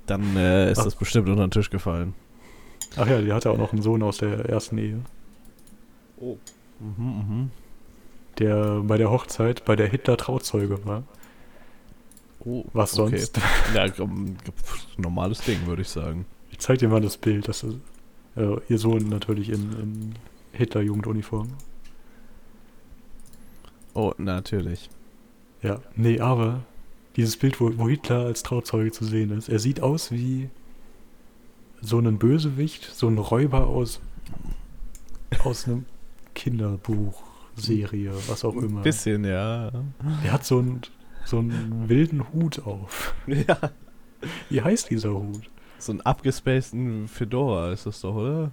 Dann 0.07 0.37
äh, 0.37 0.71
ist 0.71 0.79
Ach. 0.79 0.85
das 0.85 0.97
bestimmt 0.97 1.29
unter 1.29 1.47
den 1.47 1.51
Tisch 1.51 1.71
gefallen. 1.71 2.15
Ach 2.97 3.07
ja, 3.07 3.21
die 3.21 3.33
hatte 3.33 3.51
auch 3.51 3.59
noch 3.59 3.73
einen 3.73 3.83
Sohn 3.83 4.03
aus 4.03 4.19
der 4.19 4.47
ersten 4.47 4.79
Ehe, 4.79 5.01
Oh. 6.17 6.39
Mhm, 6.81 7.05
mhm. 7.05 7.51
der 8.39 8.81
bei 8.81 8.97
der 8.97 9.11
Hochzeit 9.11 9.65
bei 9.65 9.77
der 9.77 9.89
Hitler 9.89 10.17
Trauzeuge 10.17 10.85
war. 10.87 11.03
Oh, 12.41 12.65
Was 12.73 12.99
okay. 12.99 13.19
sonst? 13.19 13.41
Ja, 13.75 13.87
ähm, 13.99 14.37
normales 14.97 15.41
Ding, 15.41 15.67
würde 15.67 15.83
ich 15.83 15.89
sagen. 15.89 16.27
Ich 16.51 16.59
zeig 16.59 16.79
dir 16.79 16.89
mal 16.89 17.01
das 17.01 17.17
Bild, 17.17 17.49
das 17.49 17.63
ist 17.63 17.77
äh, 18.37 18.57
ihr 18.69 18.79
Sohn 18.79 19.09
natürlich 19.09 19.51
in, 19.51 19.73
in 19.73 20.15
Hitler-Jugenduniform. 20.53 21.49
Oh, 23.95 24.13
natürlich. 24.19 24.91
Ja, 25.63 25.81
nee, 25.95 26.21
aber 26.21 26.63
dieses 27.17 27.37
Bild, 27.37 27.61
wo, 27.61 27.71
wo 27.79 27.89
Hitler 27.89 28.27
als 28.27 28.43
Trauzeuge 28.43 28.93
zu 28.93 29.05
sehen 29.05 29.31
ist, 29.31 29.49
er 29.49 29.59
sieht 29.59 29.81
aus 29.81 30.11
wie 30.11 30.51
so 31.85 31.99
ein 31.99 32.19
Bösewicht, 32.19 32.85
so 32.95 33.09
ein 33.09 33.19
Räuber 33.19 33.67
aus, 33.67 34.01
aus 35.45 35.67
einem 35.67 35.85
Kinderbuch, 36.35 37.23
Serie, 37.57 38.13
was 38.29 38.45
auch 38.45 38.57
immer. 38.57 38.83
Bisschen, 38.83 39.25
ja. 39.25 39.71
Er 40.25 40.33
hat 40.33 40.45
so 40.45 40.59
einen, 40.59 40.81
so 41.25 41.39
einen 41.39 41.89
wilden 41.89 42.33
Hut 42.33 42.65
auf. 42.67 43.15
Ja. 43.27 43.59
Wie 44.49 44.63
heißt 44.63 44.91
dieser 44.91 45.13
Hut? 45.13 45.51
So 45.79 45.93
einen 45.93 46.01
abgespaceden 46.01 47.09
Fedora 47.09 47.73
ist 47.73 47.85
das 47.85 48.01
doch, 48.01 48.15
oder? 48.15 48.51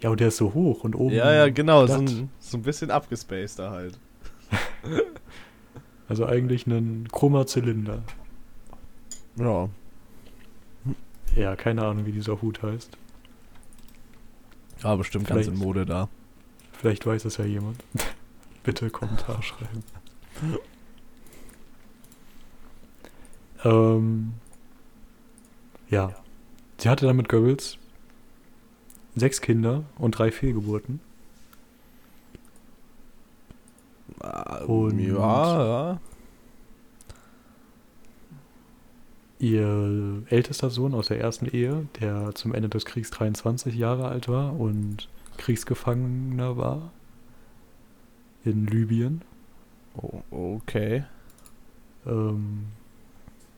Ja, 0.00 0.10
und 0.10 0.20
der 0.20 0.28
ist 0.28 0.36
so 0.36 0.54
hoch 0.54 0.84
und 0.84 0.94
oben. 0.94 1.14
ja, 1.14 1.32
ja, 1.32 1.50
genau. 1.50 1.84
So 1.86 1.94
ein, 1.94 2.30
so 2.38 2.56
ein 2.56 2.62
bisschen 2.62 2.90
abgespaceder 2.90 3.70
halt. 3.70 3.98
Also 6.08 6.24
eigentlich 6.24 6.66
ein 6.66 7.06
chroma 7.12 7.46
Zylinder. 7.46 8.02
Ja. 9.36 9.68
Ja, 11.38 11.54
keine 11.56 11.84
Ahnung, 11.84 12.04
wie 12.06 12.12
dieser 12.12 12.40
Hut 12.42 12.62
heißt. 12.62 12.96
Ja, 14.82 14.96
bestimmt 14.96 15.26
ganz 15.26 15.46
in 15.46 15.52
Vielleicht- 15.54 15.64
Mode 15.64 15.86
da. 15.86 16.08
Vielleicht 16.72 17.06
weiß 17.06 17.24
es 17.24 17.36
ja 17.36 17.44
jemand. 17.44 17.82
Bitte 18.64 18.90
Kommentar 18.90 19.42
schreiben. 19.42 19.82
ähm, 23.64 24.34
ja. 25.90 26.12
Sie 26.78 26.88
hatte 26.88 27.06
dann 27.06 27.16
mit 27.16 27.28
Goebbels 27.28 27.78
sechs 29.16 29.40
Kinder 29.40 29.84
und 29.96 30.12
drei 30.12 30.30
Fehlgeburten. 30.30 31.00
Und- 34.66 34.98
ja, 35.00 35.90
ja. 35.92 36.00
Ihr 39.38 40.22
ältester 40.30 40.68
Sohn 40.70 40.94
aus 40.94 41.08
der 41.08 41.20
ersten 41.20 41.46
Ehe, 41.46 41.86
der 42.00 42.34
zum 42.34 42.54
Ende 42.54 42.68
des 42.68 42.84
Kriegs 42.84 43.10
23 43.10 43.74
Jahre 43.74 44.08
alt 44.08 44.28
war 44.28 44.58
und 44.58 45.08
Kriegsgefangener 45.36 46.56
war 46.56 46.90
in 48.44 48.66
Libyen, 48.66 49.22
Oh, 50.00 50.22
okay. 50.30 51.04
ähm, 52.06 52.66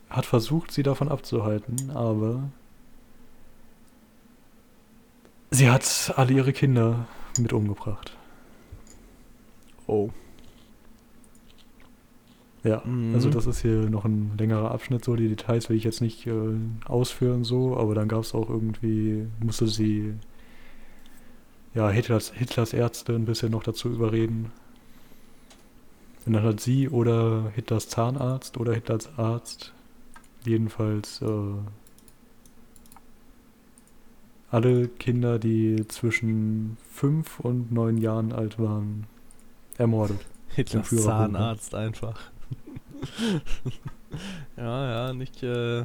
hat 0.08 0.26
versucht, 0.26 0.72
sie 0.72 0.82
davon 0.82 1.08
abzuhalten, 1.08 1.90
aber 1.90 2.50
sie 5.50 5.70
hat 5.70 6.14
alle 6.16 6.32
ihre 6.32 6.52
Kinder 6.52 7.06
mit 7.38 7.52
umgebracht. 7.52 8.16
Oh. 9.86 10.10
Ja, 12.62 12.82
Mhm. 12.84 13.14
also 13.14 13.30
das 13.30 13.46
ist 13.46 13.62
hier 13.62 13.88
noch 13.88 14.04
ein 14.04 14.32
längerer 14.38 14.70
Abschnitt, 14.70 15.04
so 15.04 15.16
die 15.16 15.28
Details 15.28 15.68
will 15.70 15.76
ich 15.76 15.84
jetzt 15.84 16.02
nicht 16.02 16.26
äh, 16.26 16.32
ausführen 16.84 17.42
so, 17.44 17.76
aber 17.76 17.94
dann 17.94 18.06
gab 18.08 18.20
es 18.22 18.34
auch 18.34 18.50
irgendwie, 18.50 19.26
musste 19.42 19.66
sie 19.66 20.14
ja 21.74 21.88
Hitlers, 21.88 22.32
Hitlers 22.32 22.72
Ärzte 22.74 23.14
ein 23.14 23.24
bisschen 23.24 23.50
noch 23.52 23.62
dazu 23.62 23.88
überreden. 23.88 24.52
Und 26.26 26.34
dann 26.34 26.42
hat 26.42 26.60
sie 26.60 26.88
oder 26.90 27.50
Hitlers 27.54 27.88
Zahnarzt 27.88 28.58
oder 28.58 28.74
Hitlers 28.74 29.08
Arzt 29.16 29.72
jedenfalls 30.44 31.22
äh, 31.22 31.26
alle 34.50 34.88
Kinder, 34.88 35.38
die 35.38 35.86
zwischen 35.88 36.76
fünf 36.92 37.40
und 37.40 37.70
neun 37.72 37.96
Jahren 37.98 38.32
alt 38.32 38.58
waren, 38.58 39.06
ermordet. 39.78 40.18
Hitlers 40.48 40.88
Führerbunker. 40.88 41.32
Zahnarzt 41.38 41.74
einfach. 41.74 42.20
ja, 44.56 44.90
ja, 45.08 45.12
nicht, 45.12 45.42
äh, 45.42 45.84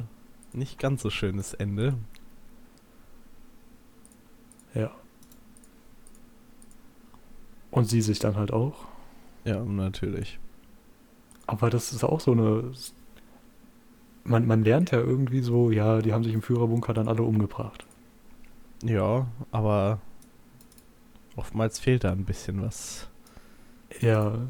nicht 0.52 0.78
ganz 0.78 1.02
so 1.02 1.10
schönes 1.10 1.54
Ende. 1.54 1.94
Ja. 4.74 4.90
Und 7.70 7.88
sie 7.88 8.02
sich 8.02 8.18
dann 8.18 8.36
halt 8.36 8.52
auch. 8.52 8.86
Ja, 9.44 9.62
natürlich. 9.64 10.38
Aber 11.46 11.70
das 11.70 11.92
ist 11.92 12.04
auch 12.04 12.20
so 12.20 12.32
eine. 12.32 12.72
Man, 14.24 14.46
man 14.46 14.64
lernt 14.64 14.90
ja 14.90 14.98
irgendwie 14.98 15.40
so, 15.40 15.70
ja, 15.70 16.02
die 16.02 16.12
haben 16.12 16.24
sich 16.24 16.34
im 16.34 16.42
Führerbunker 16.42 16.92
dann 16.94 17.06
alle 17.06 17.22
umgebracht. 17.22 17.86
Ja, 18.82 19.28
aber 19.52 20.00
oftmals 21.36 21.78
fehlt 21.78 22.04
da 22.04 22.10
ein 22.10 22.24
bisschen 22.24 22.60
was. 22.60 23.08
Ja. 24.00 24.48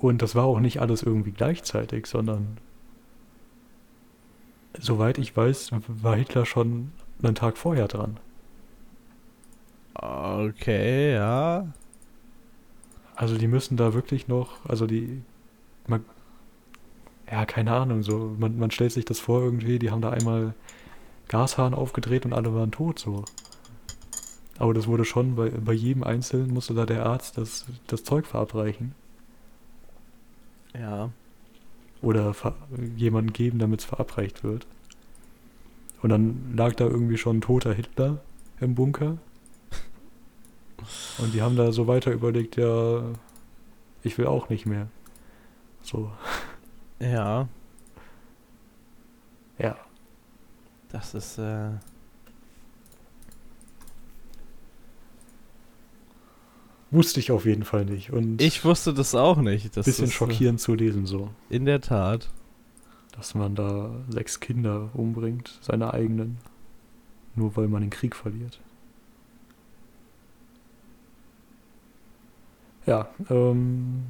Und 0.00 0.22
das 0.22 0.34
war 0.34 0.44
auch 0.44 0.60
nicht 0.60 0.80
alles 0.80 1.02
irgendwie 1.02 1.32
gleichzeitig, 1.32 2.06
sondern. 2.06 2.58
Soweit 4.78 5.18
ich 5.18 5.36
weiß, 5.36 5.72
war 5.88 6.16
Hitler 6.16 6.46
schon 6.46 6.92
einen 7.22 7.34
Tag 7.34 7.58
vorher 7.58 7.88
dran. 7.88 8.18
Okay, 9.94 11.12
ja. 11.12 11.66
Also 13.14 13.36
die 13.36 13.48
müssen 13.48 13.76
da 13.76 13.92
wirklich 13.92 14.28
noch, 14.28 14.64
also 14.66 14.86
die, 14.86 15.22
man, 15.86 16.04
ja, 17.30 17.44
keine 17.44 17.72
Ahnung, 17.72 18.02
so, 18.02 18.34
man, 18.38 18.58
man 18.58 18.70
stellt 18.70 18.92
sich 18.92 19.04
das 19.04 19.20
vor 19.20 19.42
irgendwie, 19.42 19.78
die 19.78 19.90
haben 19.90 20.00
da 20.00 20.10
einmal 20.10 20.54
Gashahn 21.28 21.74
aufgedreht 21.74 22.24
und 22.24 22.32
alle 22.32 22.54
waren 22.54 22.70
tot, 22.70 22.98
so. 22.98 23.24
Aber 24.58 24.72
das 24.72 24.86
wurde 24.86 25.04
schon, 25.04 25.34
bei, 25.36 25.50
bei 25.50 25.72
jedem 25.72 26.04
Einzelnen 26.04 26.54
musste 26.54 26.74
da 26.74 26.86
der 26.86 27.04
Arzt 27.04 27.36
das, 27.36 27.66
das 27.88 28.04
Zeug 28.04 28.26
verabreichen. 28.26 28.94
Ja. 30.74 31.10
Oder 32.02 32.34
jemanden 32.96 33.32
geben, 33.32 33.58
damit 33.58 33.80
es 33.80 33.86
verabreicht 33.86 34.42
wird. 34.42 34.66
Und 36.02 36.10
dann 36.10 36.54
lag 36.56 36.74
da 36.74 36.86
irgendwie 36.86 37.18
schon 37.18 37.38
ein 37.38 37.40
toter 37.42 37.74
Hitler 37.74 38.20
im 38.60 38.74
Bunker. 38.74 39.18
Und 41.18 41.34
die 41.34 41.42
haben 41.42 41.56
da 41.56 41.72
so 41.72 41.86
weiter 41.86 42.10
überlegt, 42.10 42.56
ja, 42.56 43.02
ich 44.02 44.16
will 44.16 44.26
auch 44.26 44.48
nicht 44.48 44.64
mehr. 44.66 44.88
So, 45.82 46.10
Ja, 46.98 47.48
ja. 49.58 49.76
das 50.90 51.14
ist, 51.14 51.38
äh. 51.38 51.70
Wusste 56.90 57.20
ich 57.20 57.30
auf 57.30 57.46
jeden 57.46 57.64
Fall 57.64 57.84
nicht. 57.84 58.12
Und 58.12 58.42
Ich 58.42 58.64
wusste 58.64 58.92
das 58.92 59.14
auch 59.14 59.38
nicht. 59.38 59.76
Das 59.76 59.86
bisschen 59.86 60.06
ist, 60.06 60.10
äh, 60.10 60.14
schockierend 60.14 60.60
zu 60.60 60.74
lesen 60.74 61.06
so. 61.06 61.30
In 61.48 61.64
der 61.64 61.80
Tat. 61.80 62.28
Dass 63.16 63.34
man 63.34 63.54
da 63.54 63.90
sechs 64.08 64.40
Kinder 64.40 64.90
umbringt, 64.94 65.58
seine 65.60 65.94
eigenen. 65.94 66.38
Nur 67.36 67.56
weil 67.56 67.68
man 67.68 67.82
den 67.82 67.90
Krieg 67.90 68.16
verliert. 68.16 68.60
Ja, 72.86 73.08
ähm. 73.28 74.02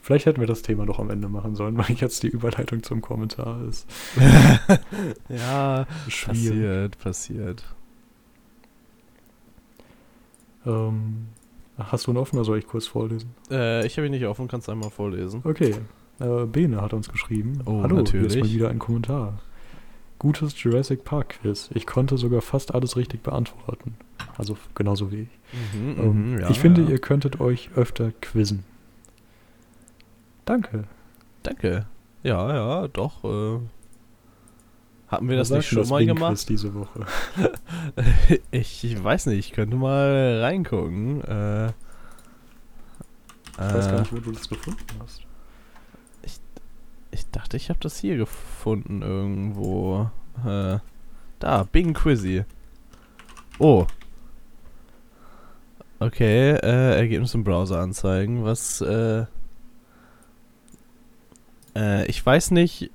Vielleicht 0.00 0.26
hätten 0.26 0.40
wir 0.40 0.48
das 0.48 0.62
Thema 0.62 0.84
doch 0.84 0.98
am 0.98 1.10
Ende 1.10 1.28
machen 1.28 1.54
sollen, 1.54 1.76
weil 1.78 1.94
jetzt 1.94 2.22
die 2.24 2.28
Überleitung 2.28 2.82
zum 2.82 3.00
Kommentar 3.00 3.62
ist. 3.64 3.88
ja, 5.28 5.86
Schwierig. 6.08 6.26
passiert, 6.26 6.98
passiert. 6.98 7.64
Ähm, 10.66 11.26
hast 11.78 12.06
du 12.06 12.10
einen 12.10 12.18
offen 12.18 12.36
oder 12.36 12.44
soll 12.44 12.58
ich 12.58 12.66
kurz 12.66 12.86
vorlesen? 12.86 13.34
Äh, 13.50 13.86
ich 13.86 13.96
habe 13.96 14.06
ihn 14.06 14.12
nicht 14.12 14.26
offen, 14.26 14.48
kannst 14.48 14.68
du 14.68 14.72
einmal 14.72 14.90
vorlesen. 14.90 15.40
Okay. 15.44 15.74
Äh, 16.20 16.46
Bene 16.46 16.80
hat 16.80 16.92
uns 16.92 17.08
geschrieben. 17.10 17.60
Oh, 17.64 17.82
Hallo, 17.82 17.96
hier 17.96 18.04
ist 18.04 18.12
mal 18.14 18.22
natürlich. 18.22 18.54
wieder 18.54 18.68
ein 18.70 18.78
Kommentar. 18.78 19.40
Gutes 20.18 20.60
Jurassic 20.62 21.04
Park 21.04 21.40
Quiz. 21.40 21.68
Ich 21.74 21.84
konnte 21.86 22.16
sogar 22.16 22.42
fast 22.42 22.74
alles 22.74 22.96
richtig 22.96 23.22
beantworten. 23.22 23.96
Also 24.38 24.56
genauso 24.74 25.10
wie 25.10 25.22
ich. 25.22 25.28
Mhm, 25.74 25.96
Ähm, 26.00 26.32
mhm, 26.34 26.40
ja, 26.40 26.50
ich 26.50 26.60
finde, 26.60 26.82
ja. 26.82 26.90
ihr 26.90 26.98
könntet 26.98 27.40
euch 27.40 27.70
öfter 27.74 28.12
quizzen. 28.20 28.62
Danke. 30.44 30.84
Danke. 31.42 31.86
Ja, 32.22 32.54
ja, 32.54 32.88
doch. 32.88 33.24
Äh, 33.24 33.58
hatten 35.12 35.28
wir 35.28 35.36
das 35.36 35.50
nicht 35.50 35.68
schon 35.68 35.86
mal 35.88 35.98
Bing-Quiz 35.98 36.16
gemacht? 36.16 36.48
diese 36.48 36.74
Woche? 36.74 37.06
ich, 38.50 38.82
ich 38.82 39.04
weiß 39.04 39.26
nicht, 39.26 39.38
ich 39.38 39.52
könnte 39.52 39.76
mal 39.76 40.40
reingucken. 40.40 41.20
Äh, 41.22 41.66
Ich 41.66 41.72
weiß 43.58 43.86
gar 43.88 43.96
äh, 43.96 44.00
nicht, 44.00 44.12
wo 44.12 44.16
du 44.18 44.32
das 44.32 44.48
gefunden 44.48 44.84
hast. 45.00 45.20
ich 47.10 47.30
dachte, 47.30 47.58
ich 47.58 47.68
habe 47.68 47.78
das 47.80 47.98
hier 47.98 48.16
gefunden 48.16 49.02
irgendwo. 49.02 50.10
Äh, 50.46 50.78
da, 51.38 51.62
Bing 51.70 51.92
Quizzy. 51.92 52.44
Oh. 53.58 53.86
Okay, 56.00 56.52
äh, 56.52 56.96
Ergebnis 56.96 57.34
im 57.34 57.44
Browser 57.44 57.80
anzeigen. 57.80 58.44
Was, 58.44 58.80
äh, 58.80 59.26
äh, 61.76 62.06
ich 62.06 62.24
weiß 62.24 62.52
nicht. 62.52 62.90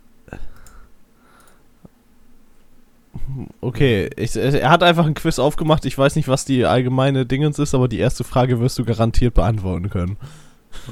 Okay, 3.61 4.09
ich, 4.15 4.35
er 4.35 4.69
hat 4.69 4.83
einfach 4.83 5.05
ein 5.05 5.13
Quiz 5.13 5.39
aufgemacht. 5.39 5.85
Ich 5.85 5.97
weiß 5.97 6.15
nicht, 6.15 6.27
was 6.27 6.45
die 6.45 6.65
allgemeine 6.65 7.25
Dingens 7.25 7.59
ist, 7.59 7.75
aber 7.75 7.87
die 7.87 7.99
erste 7.99 8.23
Frage 8.23 8.59
wirst 8.59 8.77
du 8.79 8.85
garantiert 8.85 9.33
beantworten 9.33 9.89
können. 9.89 10.17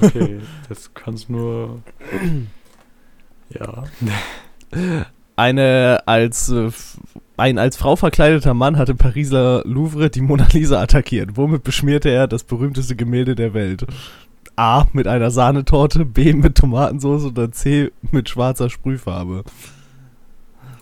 Okay, 0.02 0.40
das 0.70 0.94
kannst 0.94 1.30
nur. 1.30 1.82
Ja. 3.50 3.84
Eine 5.36 6.04
als 6.06 6.50
äh, 6.50 6.72
ein 7.38 7.58
als 7.58 7.78
Frau 7.78 7.96
verkleideter 7.96 8.54
Mann 8.54 8.78
hat 8.78 8.90
im 8.90 8.98
Pariser 8.98 9.64
Louvre 9.66 10.10
die 10.10 10.22
Mona 10.22 10.48
Lisa 10.54 10.82
attackiert. 10.82 11.38
Womit 11.38 11.64
beschmierte 11.64 12.10
er 12.10 12.28
das 12.28 12.44
berühmteste 12.44 12.96
Gemälde 12.96 13.36
der 13.36 13.54
Welt? 13.54 13.86
A. 14.56 14.86
Mit 14.94 15.08
einer 15.08 15.32
Sahnetorte, 15.32 16.06
B. 16.06 16.34
Mit 16.34 16.56
Tomatensauce 16.56 17.26
oder 17.26 17.52
C. 17.52 17.92
Mit 18.12 18.30
schwarzer 18.30 18.70
Sprühfarbe. 18.70 19.44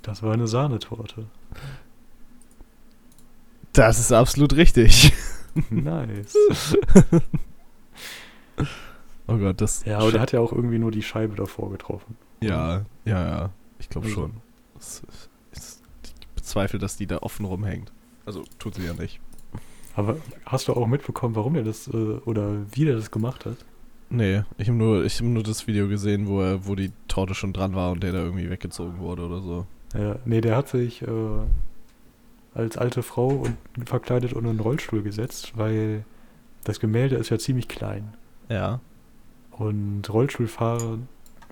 Das 0.04 0.22
war 0.22 0.34
eine 0.34 0.48
Sahnetorte. 0.48 1.26
Das 3.74 4.00
ist 4.00 4.12
absolut 4.12 4.56
richtig. 4.56 5.12
Nice. 5.70 6.36
Oh 9.28 9.38
Gott, 9.38 9.62
das. 9.62 9.86
Ja, 9.86 10.00
aber 10.00 10.12
der 10.12 10.22
hat 10.22 10.32
ja 10.32 10.40
auch 10.40 10.52
irgendwie 10.52 10.80
nur 10.80 10.92
die 10.92 11.04
Scheibe 11.04 11.36
davor 11.36 11.72
getroffen. 11.72 12.18
Ja, 12.42 12.86
ja, 13.06 13.28
ja. 13.28 13.50
Ich 13.80 13.90
glaube 13.90 14.08
Also. 14.08 14.22
schon. 14.22 14.34
Ich 15.54 15.62
bezweifle, 16.36 16.80
dass 16.80 16.98
die 16.98 17.08
da 17.08 17.20
offen 17.20 17.46
rumhängt. 17.46 17.92
Also 18.26 18.44
tut 18.60 18.76
sie 18.76 18.84
ja 18.86 18.94
nicht. 18.94 19.20
Aber 19.96 20.18
hast 20.46 20.68
du 20.68 20.74
auch 20.74 20.88
mitbekommen, 20.88 21.36
warum 21.36 21.56
er 21.56 21.64
das 21.64 21.88
äh, 21.88 21.92
oder 22.26 22.56
wie 22.72 22.86
der 22.86 22.96
das 22.96 23.12
gemacht 23.12 23.46
hat? 23.46 23.58
Nee, 24.10 24.44
ich 24.58 24.68
habe 24.68 24.78
nur, 24.78 25.06
ich 25.06 25.20
hab 25.20 25.26
nur 25.26 25.44
das 25.44 25.68
Video 25.68 25.88
gesehen, 25.88 26.28
wo, 26.28 26.42
er, 26.42 26.66
wo 26.68 26.76
die 26.76 26.92
Torte 27.08 27.34
schon 27.36 27.54
dran 27.54 27.76
war 27.76 27.92
und 27.92 28.04
der 28.04 28.12
da 28.12 28.20
irgendwie 28.20 28.50
weggezogen 28.50 29.00
wurde 29.00 29.26
oder 29.26 29.42
so. 29.42 29.68
Ja, 29.94 30.16
nee, 30.26 30.42
der 30.42 30.56
hat 30.56 30.70
sich 30.70 31.02
äh, 31.04 31.08
als 32.54 32.78
alte 32.78 33.04
Frau 33.04 33.28
und 33.28 33.58
verkleidet 33.86 34.34
unter 34.34 34.50
einen 34.50 34.60
Rollstuhl 34.60 35.04
gesetzt, 35.04 35.54
weil 35.56 36.06
das 36.64 36.80
Gemälde 36.80 37.16
ist 37.16 37.30
ja 37.30 37.38
ziemlich 37.38 37.68
klein. 37.68 38.14
Ja. 38.50 38.80
Und 39.52 40.12
Rollstuhlfahrer 40.12 40.98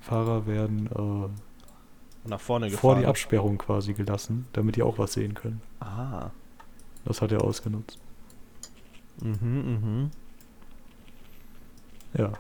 Fahrer 0.02 0.48
werden 0.48 0.88
äh, 0.88 2.28
Nach 2.30 2.40
vorne 2.40 2.72
vor 2.72 2.96
die 2.96 3.06
Absperrung 3.06 3.60
quasi 3.60 3.94
gelassen, 3.94 4.48
damit 4.52 4.76
die 4.76 4.82
auch 4.82 4.98
was 4.98 5.14
sehen 5.14 5.36
können. 5.36 5.62
Ah. 5.80 6.32
Das 7.06 7.22
hat 7.22 7.32
er 7.32 7.44
ausgenutzt. 7.44 8.00
Mhm, 9.22 9.40
mhm. 9.44 10.12
Ja. 12.18 12.34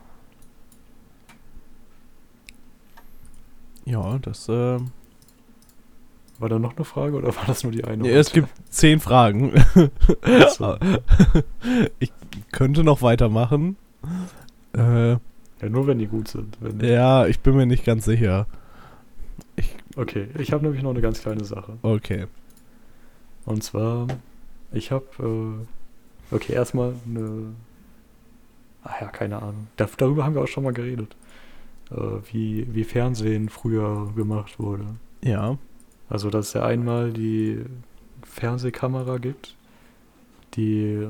Ja, 3.85 4.17
das, 4.19 4.49
äh. 4.49 4.79
War 6.41 6.49
da 6.49 6.59
noch 6.59 6.75
eine 6.75 6.85
Frage 6.85 7.15
oder 7.15 7.27
war 7.35 7.45
das 7.45 7.63
nur 7.63 7.71
die 7.71 7.83
eine? 7.83 8.03
Nee, 8.03 8.11
es 8.11 8.31
gibt 8.31 8.49
zehn 8.69 8.99
Fragen. 8.99 9.53
Achso. 10.23 10.75
ich 11.99 12.11
könnte 12.51 12.83
noch 12.83 13.01
weitermachen. 13.01 13.77
Äh, 14.73 15.11
Ja, 15.11 15.19
nur 15.69 15.85
wenn 15.87 15.99
die 15.99 16.07
gut 16.07 16.27
sind. 16.27 16.57
Ja, 16.81 17.27
ich 17.27 17.39
bin 17.41 17.55
mir 17.55 17.65
nicht 17.65 17.85
ganz 17.85 18.05
sicher. 18.05 18.47
Okay, 19.95 20.27
ich 20.39 20.51
habe 20.51 20.63
nämlich 20.63 20.81
noch 20.81 20.91
eine 20.91 21.01
ganz 21.01 21.21
kleine 21.21 21.43
Sache. 21.43 21.77
Okay. 21.83 22.25
Und 23.45 23.63
zwar, 23.63 24.07
ich 24.71 24.91
habe, 24.91 25.05
äh, 26.31 26.35
okay, 26.35 26.53
erstmal 26.53 26.93
eine, 27.05 27.53
ach 28.83 29.01
ja, 29.01 29.07
keine 29.07 29.37
Ahnung. 29.41 29.67
Da, 29.75 29.87
darüber 29.97 30.23
haben 30.23 30.33
wir 30.35 30.41
auch 30.41 30.47
schon 30.47 30.63
mal 30.63 30.73
geredet, 30.73 31.15
äh, 31.91 31.95
wie, 32.31 32.67
wie 32.73 32.83
Fernsehen 32.83 33.49
früher 33.49 34.11
gemacht 34.15 34.59
wurde. 34.59 34.85
Ja. 35.23 35.57
Also, 36.11 36.29
dass 36.29 36.49
es 36.49 36.53
ja 36.53 36.65
einmal 36.65 37.13
die 37.13 37.63
Fernsehkamera 38.23 39.17
gibt, 39.17 39.55
die 40.55 41.07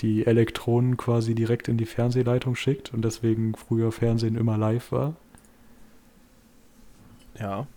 die 0.00 0.26
Elektronen 0.26 0.96
quasi 0.96 1.36
direkt 1.36 1.68
in 1.68 1.78
die 1.78 1.86
Fernsehleitung 1.86 2.56
schickt 2.56 2.92
und 2.92 3.02
deswegen 3.04 3.54
früher 3.54 3.92
Fernsehen 3.92 4.36
immer 4.36 4.58
live 4.58 4.90
war. 4.90 5.14
Ja. 7.38 7.68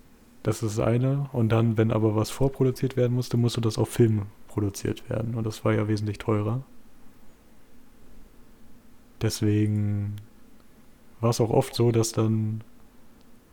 Das 0.41 0.63
ist 0.63 0.79
das 0.79 0.85
eine. 0.85 1.29
Und 1.31 1.49
dann, 1.49 1.77
wenn 1.77 1.91
aber 1.91 2.15
was 2.15 2.31
vorproduziert 2.31 2.97
werden 2.97 3.13
musste, 3.13 3.37
musste 3.37 3.61
das 3.61 3.77
auf 3.77 3.89
Film 3.89 4.23
produziert 4.47 5.09
werden. 5.11 5.35
Und 5.35 5.45
das 5.45 5.63
war 5.63 5.73
ja 5.73 5.87
wesentlich 5.87 6.17
teurer. 6.17 6.63
Deswegen 9.21 10.15
war 11.21 11.29
es 11.29 11.39
auch 11.39 11.51
oft 11.51 11.75
so, 11.75 11.91
dass 11.91 12.13
dann 12.13 12.61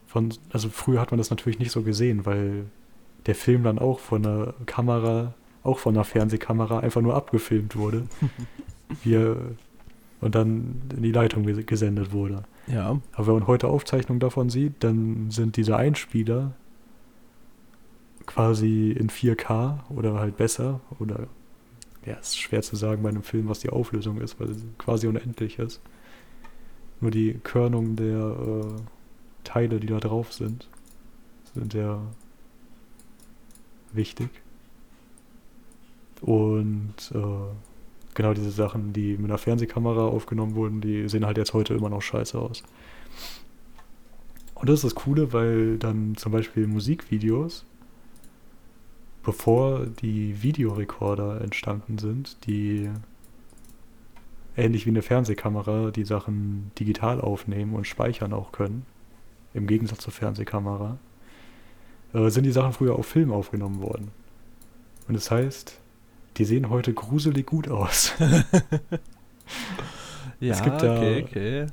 von, 0.07 0.33
also 0.53 0.71
früher 0.71 1.01
hat 1.01 1.11
man 1.11 1.19
das 1.19 1.31
natürlich 1.31 1.59
nicht 1.59 1.73
so 1.73 1.83
gesehen, 1.83 2.25
weil 2.25 2.67
der 3.27 3.35
Film 3.35 3.63
dann 3.65 3.79
auch 3.79 3.99
von 3.99 4.23
der 4.23 4.55
Kamera, 4.67 5.35
auch 5.63 5.79
von 5.79 5.95
einer 5.95 6.05
Fernsehkamera 6.05 6.81
einfach 6.81 7.01
nur 7.01 7.15
abgefilmt 7.15 7.77
wurde. 7.77 8.07
wie 9.03 9.15
er, 9.15 9.37
und 10.21 10.35
dann 10.35 10.83
in 10.97 11.03
die 11.03 11.13
Leitung 11.13 11.45
ges- 11.45 11.65
gesendet 11.65 12.13
wurde. 12.13 12.45
Ja. 12.67 13.01
Aber 13.13 13.27
wenn 13.27 13.35
man 13.35 13.47
heute 13.47 13.69
Aufzeichnungen 13.69 14.21
davon 14.21 14.49
sieht, 14.51 14.83
dann 14.85 15.31
sind 15.31 15.57
diese 15.57 15.77
Einspieler 15.77 16.53
quasi 18.27 18.91
in 18.93 19.09
4K 19.11 19.81
oder 19.91 20.15
halt 20.15 20.37
besser. 20.37 20.81
Oder 20.99 21.27
ja, 22.07 22.15
ist 22.15 22.39
schwer 22.39 22.63
zu 22.63 22.77
sagen 22.77 23.03
bei 23.03 23.09
einem 23.11 23.23
Film, 23.23 23.49
was 23.49 23.59
die 23.61 23.71
Auflösung 23.71 24.21
ist, 24.21 24.39
weil 24.41 24.53
sie 24.55 24.65
quasi 24.79 25.07
unendlich 25.07 25.59
ist. 25.59 25.81
Nur 27.01 27.11
die 27.11 27.35
Körnung 27.43 27.97
der, 27.97 28.37
äh, 28.37 28.81
Teile, 29.43 29.79
die 29.79 29.89
da 29.89 29.99
drauf 29.99 30.33
sind, 30.33 30.69
sind 31.53 31.73
sehr 31.73 32.01
wichtig. 33.95 34.29
Und 36.21 36.95
äh, 37.15 38.15
genau 38.15 38.33
diese 38.35 38.51
Sachen, 38.51 38.93
die 38.93 39.17
mit 39.17 39.31
einer 39.31 39.39
Fernsehkamera 39.39 40.07
aufgenommen 40.07 40.55
wurden, 40.55 40.81
die 40.81 41.09
sehen 41.09 41.27
halt 41.27 41.37
jetzt 41.37 41.53
heute 41.53 41.75
immer 41.75 41.91
noch 41.91 42.03
scheiße 42.03 42.39
aus. 42.39 42.63
Und 44.55 44.69
das 44.69 44.77
ist 44.77 44.85
das 44.85 44.95
Coole, 44.95 45.33
weil 45.33 45.79
dann 45.79 46.17
zum 46.17 46.33
Beispiel 46.33 46.67
Musikvideos, 46.67 47.67
bevor 49.23 49.87
die 49.87 50.43
Videorekorder 50.43 51.41
entstanden 51.41 51.99
sind, 51.99 52.47
die 52.47 52.89
ähnlich 54.57 54.87
wie 54.87 54.91
eine 54.91 55.03
Fernsehkamera 55.03 55.91
die 55.91 56.05
Sachen 56.05 56.71
digital 56.79 57.21
aufnehmen 57.21 57.75
und 57.75 57.87
speichern 57.87 58.33
auch 58.33 58.53
können, 58.53 58.87
im 59.53 59.67
Gegensatz 59.67 59.99
zur 59.99 60.13
Fernsehkamera, 60.13 60.99
äh, 62.15 62.31
sind 62.31 62.45
die 62.45 62.53
Sachen 62.53 62.73
früher 62.73 62.95
auf 62.97 63.07
Film 63.07 63.31
aufgenommen 63.33 63.83
worden. 63.83 64.11
Und 65.09 65.15
das 65.15 65.31
heißt, 65.31 65.79
die 66.39 66.45
sehen 66.45 66.71
heute 66.71 66.95
gruselig 66.95 67.47
gut 67.47 67.69
aus. 67.69 68.13
ja, 70.41 70.53
Es 70.55 70.63
gibt 70.63 70.83
da- 70.83 70.97
okay, 70.97 71.25
okay. 71.29 71.67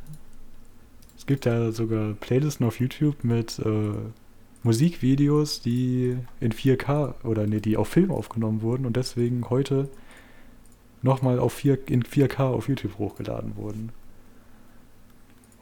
Es 1.17 1.25
gibt 1.25 1.45
ja 1.45 1.71
sogar 1.71 2.13
Playlisten 2.13 2.65
auf 2.65 2.79
YouTube 2.79 3.23
mit 3.23 3.59
äh, 3.59 3.91
Musikvideos, 4.63 5.61
die 5.61 6.17
in 6.39 6.51
4K 6.51 7.13
oder 7.23 7.45
nee, 7.47 7.59
die 7.59 7.77
auf 7.77 7.87
Film 7.87 8.11
aufgenommen 8.11 8.61
wurden 8.61 8.85
und 8.85 8.97
deswegen 8.97 9.49
heute 9.49 9.87
nochmal 11.03 11.39
auf 11.39 11.53
4, 11.53 11.89
in 11.89 12.03
4K 12.03 12.39
auf 12.43 12.67
YouTube 12.67 12.97
hochgeladen 12.97 13.55
wurden. 13.55 13.91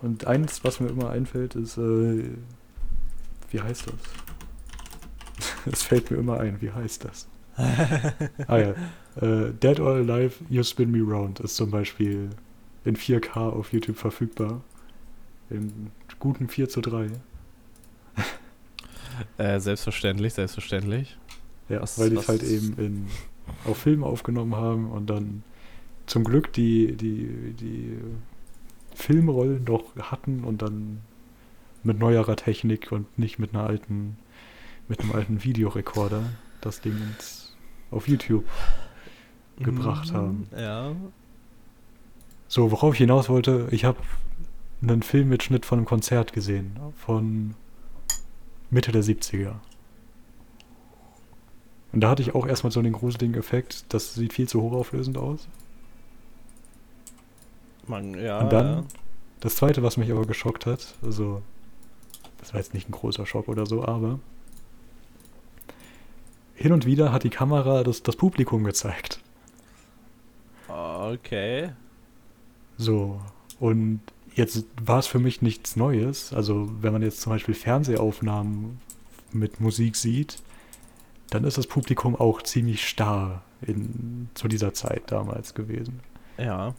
Und 0.02 0.28
eins, 0.28 0.64
was 0.64 0.80
mir 0.80 0.88
immer 0.88 1.10
einfällt, 1.10 1.56
ist, 1.56 1.78
äh, 1.78 2.24
wie 3.52 3.62
heißt 3.62 3.88
das? 3.88 3.96
Es 5.72 5.84
fällt 5.84 6.10
mir 6.12 6.18
immer 6.18 6.40
ein, 6.40 6.62
wie 6.62 6.72
heißt 6.72 7.06
das? 7.06 7.28
ah 8.48 8.58
ja, 8.58 8.74
äh, 9.22 9.52
Dead 9.54 9.80
or 9.80 9.96
Alive, 9.96 10.36
You 10.50 10.64
Spin 10.64 10.92
Me 10.92 11.02
Round 11.02 11.40
ist 11.42 11.56
zum 11.56 11.72
Beispiel 11.72 12.30
in 12.86 12.96
4K 12.96 13.36
auf 13.38 13.74
YouTube 13.74 13.98
verfügbar. 13.98 14.62
In 15.50 15.92
guten 16.20 16.48
4 16.48 16.70
zu 16.70 16.82
3. 16.82 17.10
Äh, 19.38 19.60
selbstverständlich, 19.60 20.34
selbstverständlich. 20.34 21.18
Ja, 21.68 21.82
Was- 21.82 22.00
weil 22.00 22.10
die 22.12 22.16
es 22.16 22.28
halt 22.30 22.44
eben 22.44 22.74
in, 22.78 23.08
auf 23.66 23.78
Film 23.78 24.04
aufgenommen 24.04 24.56
haben 24.56 24.90
und 24.90 25.10
dann 25.10 25.44
zum 26.06 26.24
Glück 26.24 26.54
die, 26.54 26.96
die, 26.96 27.54
die 27.60 27.98
Filmrollen 28.96 29.64
noch 29.66 29.84
hatten 29.98 30.44
und 30.44 30.62
dann 30.62 31.02
mit 31.84 32.00
neuerer 32.00 32.36
Technik 32.36 32.92
und 32.92 33.18
nicht 33.20 33.40
mit 33.40 33.54
einer 33.54 33.66
alten, 33.66 34.18
mit 34.90 35.00
einem 35.00 35.14
alten 35.14 35.44
Videorekorder 35.44 36.24
das 36.60 36.82
Ding 36.82 36.98
ins, 36.98 37.56
auf 37.92 38.08
YouTube 38.08 38.46
gebracht 39.58 40.12
Mhm, 40.12 40.16
haben. 40.16 40.48
Ja. 40.58 40.96
So, 42.48 42.72
worauf 42.72 42.96
ich 42.96 43.00
hinaus 43.00 43.30
wollte, 43.30 43.68
ich 43.72 43.86
habe 43.86 44.00
einen 44.82 45.04
Filmmitschnitt 45.04 45.66
von 45.66 45.80
einem 45.80 45.86
Konzert 45.86 46.34
gesehen, 46.34 46.80
von 46.96 47.56
Mitte 48.70 48.92
der 48.92 49.04
70er. 49.04 49.56
Und 51.92 52.02
da 52.02 52.10
hatte 52.10 52.22
ich 52.22 52.36
auch 52.36 52.46
erstmal 52.46 52.72
so 52.72 52.82
den 52.82 52.94
gruseligen 52.94 53.36
Effekt, 53.36 53.86
das 53.90 54.14
sieht 54.14 54.34
viel 54.34 54.48
zu 54.48 54.62
hochauflösend 54.62 55.18
aus. 55.18 55.48
Man, 57.88 58.14
ja. 58.14 58.40
Und 58.40 58.54
dann, 58.54 58.86
das 59.40 59.56
zweite, 59.56 59.82
was 59.82 59.98
mich 59.98 60.12
aber 60.12 60.26
geschockt 60.26 60.66
hat, 60.66 60.96
also, 61.02 61.42
das 62.38 62.54
war 62.54 62.60
jetzt 62.60 62.74
nicht 62.74 62.88
ein 62.88 62.92
großer 62.92 63.26
Schock 63.26 63.48
oder 63.48 63.66
so, 63.66 63.84
aber 63.84 64.20
hin 66.60 66.74
und 66.74 66.86
wieder 66.86 67.14
hat 67.14 67.24
die 67.24 67.30
Kamera 67.30 67.84
das, 67.84 68.04
das 68.04 68.18
Publikum 68.18 68.66
gezeigt. 68.66 69.22
Okay. 70.68 71.72
So, 72.78 73.22
und 73.60 74.02
jetzt 74.36 74.66
war 74.82 75.00
es 75.00 75.08
für 75.08 75.20
mich 75.20 75.42
nichts 75.42 75.78
Neues. 75.78 76.34
Also, 76.34 76.70
wenn 76.82 76.92
man 76.92 77.02
jetzt 77.02 77.22
zum 77.22 77.32
Beispiel 77.32 77.56
Fernsehaufnahmen 77.56 78.82
mit 79.32 79.62
Musik 79.62 79.96
sieht, 79.96 80.42
dann 81.30 81.46
ist 81.46 81.58
das 81.58 81.66
Publikum 81.66 82.16
auch 82.16 82.42
ziemlich 82.42 82.88
starr 82.88 83.42
in, 83.62 84.30
zu 84.34 84.50
dieser 84.50 84.74
Zeit 84.74 85.04
damals 85.08 85.54
gewesen. 85.54 86.02
Ja. 86.38 86.76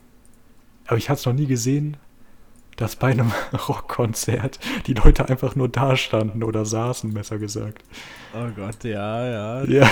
Aber 0.87 0.97
ich 0.99 1.09
hatte 1.09 1.21
es 1.21 1.27
noch 1.27 1.33
nie 1.33 1.47
gesehen, 1.47 1.97
dass 2.81 2.97
bei 2.97 3.11
einem 3.11 3.31
Rockkonzert 3.69 4.59
die 4.87 4.95
Leute 4.95 5.29
einfach 5.29 5.55
nur 5.55 5.69
da 5.69 5.97
standen 5.97 6.43
oder 6.43 6.65
saßen, 6.65 7.13
besser 7.13 7.39
gesagt. 7.39 7.85
Oh 8.35 8.49
Gott, 8.57 8.83
ja, 8.85 9.27
ja. 9.27 9.65
Ja. 9.65 9.91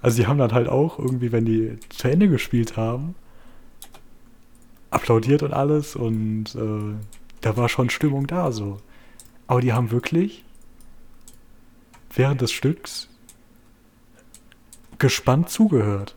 Also 0.00 0.22
die 0.22 0.28
haben 0.28 0.38
dann 0.38 0.52
halt 0.52 0.68
auch 0.68 1.00
irgendwie, 1.00 1.32
wenn 1.32 1.44
die 1.44 1.80
zu 1.88 2.08
Ende 2.08 2.28
gespielt 2.28 2.76
haben, 2.76 3.16
applaudiert 4.90 5.42
und 5.42 5.52
alles 5.52 5.96
und 5.96 6.54
äh, 6.54 6.94
da 7.40 7.56
war 7.56 7.68
schon 7.68 7.90
Stimmung 7.90 8.28
da 8.28 8.52
so. 8.52 8.76
Aber 9.48 9.60
die 9.60 9.72
haben 9.72 9.90
wirklich 9.90 10.44
während 12.14 12.40
des 12.40 12.52
Stücks 12.52 13.08
gespannt 14.98 15.50
zugehört 15.50 16.14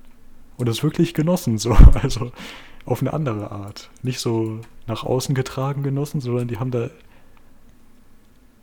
und 0.57 0.69
es 0.69 0.83
wirklich 0.83 1.15
genossen 1.15 1.57
so, 1.57 1.71
also 2.03 2.31
auf 2.85 3.01
eine 3.01 3.13
andere 3.13 3.51
Art. 3.51 3.89
Nicht 4.03 4.19
so 4.19 4.61
nach 4.87 5.03
außen 5.03 5.35
getragen 5.35 5.83
genossen, 5.83 6.21
sondern 6.21 6.47
die 6.47 6.57
haben 6.57 6.71
da 6.71 6.89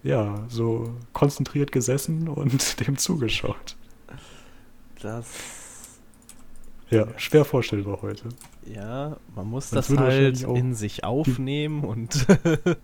ja, 0.03 0.45
so 0.49 0.95
konzentriert 1.13 1.73
gesessen 1.73 2.29
und 2.29 2.81
dem 2.87 2.97
zugeschaut. 2.97 3.77
Das. 5.01 5.27
Ja, 6.91 7.07
schwer 7.17 7.45
vorstellbar 7.45 8.03
heute. 8.03 8.29
Ja, 8.65 9.17
man 9.35 9.49
muss 9.49 9.71
Das 9.71 9.89
das, 9.89 9.99
halt 9.99 10.43
in 10.43 10.75
sich 10.75 11.03
aufnehmen 11.03 11.83
und 11.83 12.27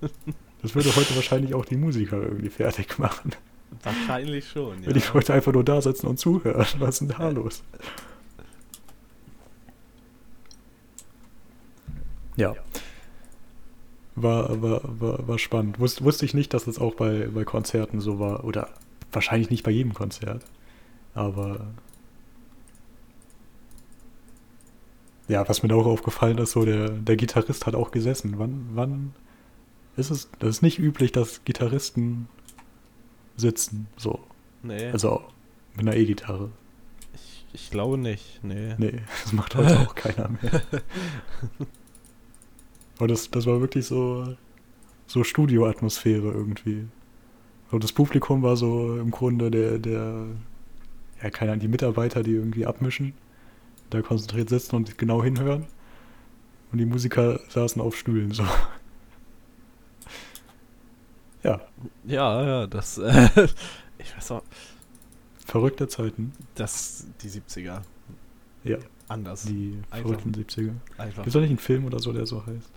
Das 0.63 0.77
würde 0.77 0.95
heute 0.95 1.15
wahrscheinlich 1.17 1.55
auch 1.55 1.65
die 1.65 1.77
Musiker 1.77 2.23
irgendwie 2.23 2.49
fertig 2.49 2.99
machen. 2.99 3.33
wahrscheinlich 3.83 4.49
schon, 4.49 4.81
ja. 4.81 4.87
Wenn 4.87 4.95
die 4.95 5.03
Leute 5.13 5.35
einfach 5.35 5.53
nur 5.53 5.65
da 5.65 5.83
sitzen 5.83 6.07
und 6.07 6.19
zuhören. 6.19 6.67
Was 6.79 6.95
ist 6.95 6.99
denn 7.01 7.09
da 7.09 7.29
los? 7.29 7.65
Ja. 12.37 12.55
War, 14.15 14.61
war, 14.63 14.81
war, 15.01 15.27
war 15.29 15.39
spannend. 15.39 15.81
Wus, 15.81 16.03
wusste 16.03 16.25
ich 16.27 16.35
nicht, 16.35 16.53
dass 16.55 16.65
das 16.65 16.79
auch 16.79 16.95
bei, 16.95 17.29
bei 17.29 17.45
Konzerten 17.45 18.01
so 18.01 18.19
war. 18.19 18.45
Oder 18.45 18.69
wahrscheinlich 19.11 19.51
nicht 19.51 19.63
bei 19.63 19.71
jedem 19.71 19.95
Konzert. 19.95 20.45
Aber. 21.15 21.67
Ja, 25.29 25.49
was 25.49 25.63
mir 25.63 25.69
da 25.69 25.77
auch 25.77 25.87
aufgefallen 25.87 26.39
ist, 26.39 26.53
so 26.53 26.65
der, 26.65 26.91
der 26.91 27.17
Gitarrist 27.17 27.67
hat 27.67 27.75
auch 27.75 27.91
gesessen. 27.91 28.35
Wann, 28.37 28.69
wann 28.75 29.15
ist 29.97 30.11
es. 30.11 30.29
Das 30.41 30.51
ist 30.51 30.63
nicht 30.63 30.79
üblich, 30.79 31.13
dass 31.13 31.45
Gitarristen 31.45 32.29
sitzen. 33.37 33.87
So. 33.97 34.21
Nee, 34.63 34.91
Also 34.91 35.23
mit 35.77 35.87
einer 35.89 35.97
E-Gitarre. 35.97 36.51
ich, 37.15 37.47
ich 37.53 37.71
glaube 37.71 37.99
nicht, 37.99 38.41
nee. 38.43 38.75
Nee, 38.79 39.01
das 39.25 39.33
macht 39.33 39.55
heute 39.55 39.81
auch 39.81 39.95
keiner 39.95 40.29
mehr. 40.29 40.63
Aber 43.03 43.09
das, 43.09 43.29
das 43.33 43.47
war 43.47 43.61
wirklich 43.61 43.87
so, 43.87 44.37
so 45.09 45.25
Studioatmosphäre 45.25 46.31
irgendwie. 46.31 46.87
Und 47.73 47.83
das 47.83 47.91
Publikum 47.91 48.45
war 48.45 48.57
so 48.57 48.97
im 48.97 49.11
Grunde 49.11 49.51
der, 49.51 49.81
der, 49.81 50.27
ja, 51.21 51.31
keine 51.31 51.51
Ahnung, 51.51 51.63
die 51.63 51.67
Mitarbeiter, 51.67 52.23
die 52.23 52.31
irgendwie 52.31 52.65
abmischen, 52.65 53.15
da 53.91 54.03
konzentriert 54.03 54.51
sitzen 54.51 54.77
und 54.77 54.99
genau 54.99 55.21
hinhören. 55.21 55.67
Und 56.71 56.79
die 56.79 56.85
Musiker 56.85 57.41
saßen 57.49 57.83
auf 57.83 57.97
Stühlen 57.97 58.31
so. 58.31 58.45
Ja, 61.43 61.61
Ja, 62.05 62.47
ja, 62.47 62.67
das, 62.69 62.99
äh, 62.99 63.49
ich 63.99 64.17
weiß 64.17 64.31
auch, 64.31 64.45
verrückte 65.45 65.89
Zeiten. 65.89 66.35
das, 66.55 67.09
die 67.21 67.31
70er, 67.31 67.81
Ja, 68.63 68.79
anders. 69.09 69.43
die 69.47 69.77
Einfach. 69.91 70.09
verrückten 70.09 70.31
70er. 70.31 70.75
Einfach, 70.99 71.25
Gibt 71.25 71.35
es 71.35 71.41
nicht 71.41 71.49
einen 71.49 71.59
Film 71.59 71.85
oder 71.85 71.99
so, 71.99 72.13
der 72.13 72.27
so 72.27 72.47
heißt? 72.47 72.71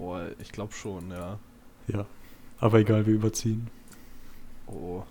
Boah, 0.00 0.30
ich 0.38 0.50
glaube 0.50 0.72
schon, 0.72 1.10
ja. 1.10 1.38
Ja. 1.88 2.06
Aber 2.58 2.78
egal, 2.78 3.06
wir 3.06 3.14
überziehen. 3.14 3.68
Oh, 4.66 5.02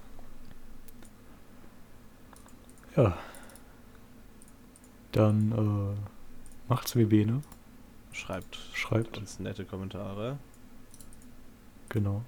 Ja. 2.95 3.17
Dann 5.11 5.51
äh, 5.51 6.69
macht's 6.69 6.95
wie 6.95 7.05
Bene. 7.05 7.41
schreibt 8.11 8.55
Schreibt. 8.73 9.17
uns 9.17 9.39
nette 9.39 9.63
Kommentare 9.65 10.37
Genau. 11.89 12.23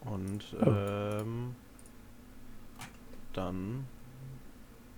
und 0.00 0.40
Ja. 0.52 1.20
ähm, 1.20 1.54
dann 3.32 3.86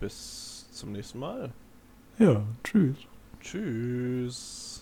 bis 0.00 0.68
zum 0.72 0.92
nächsten 0.92 1.18
Mal. 1.18 1.52
Ja, 2.18 2.42
tschüss. 2.64 2.96
Tschüss. 3.40 4.81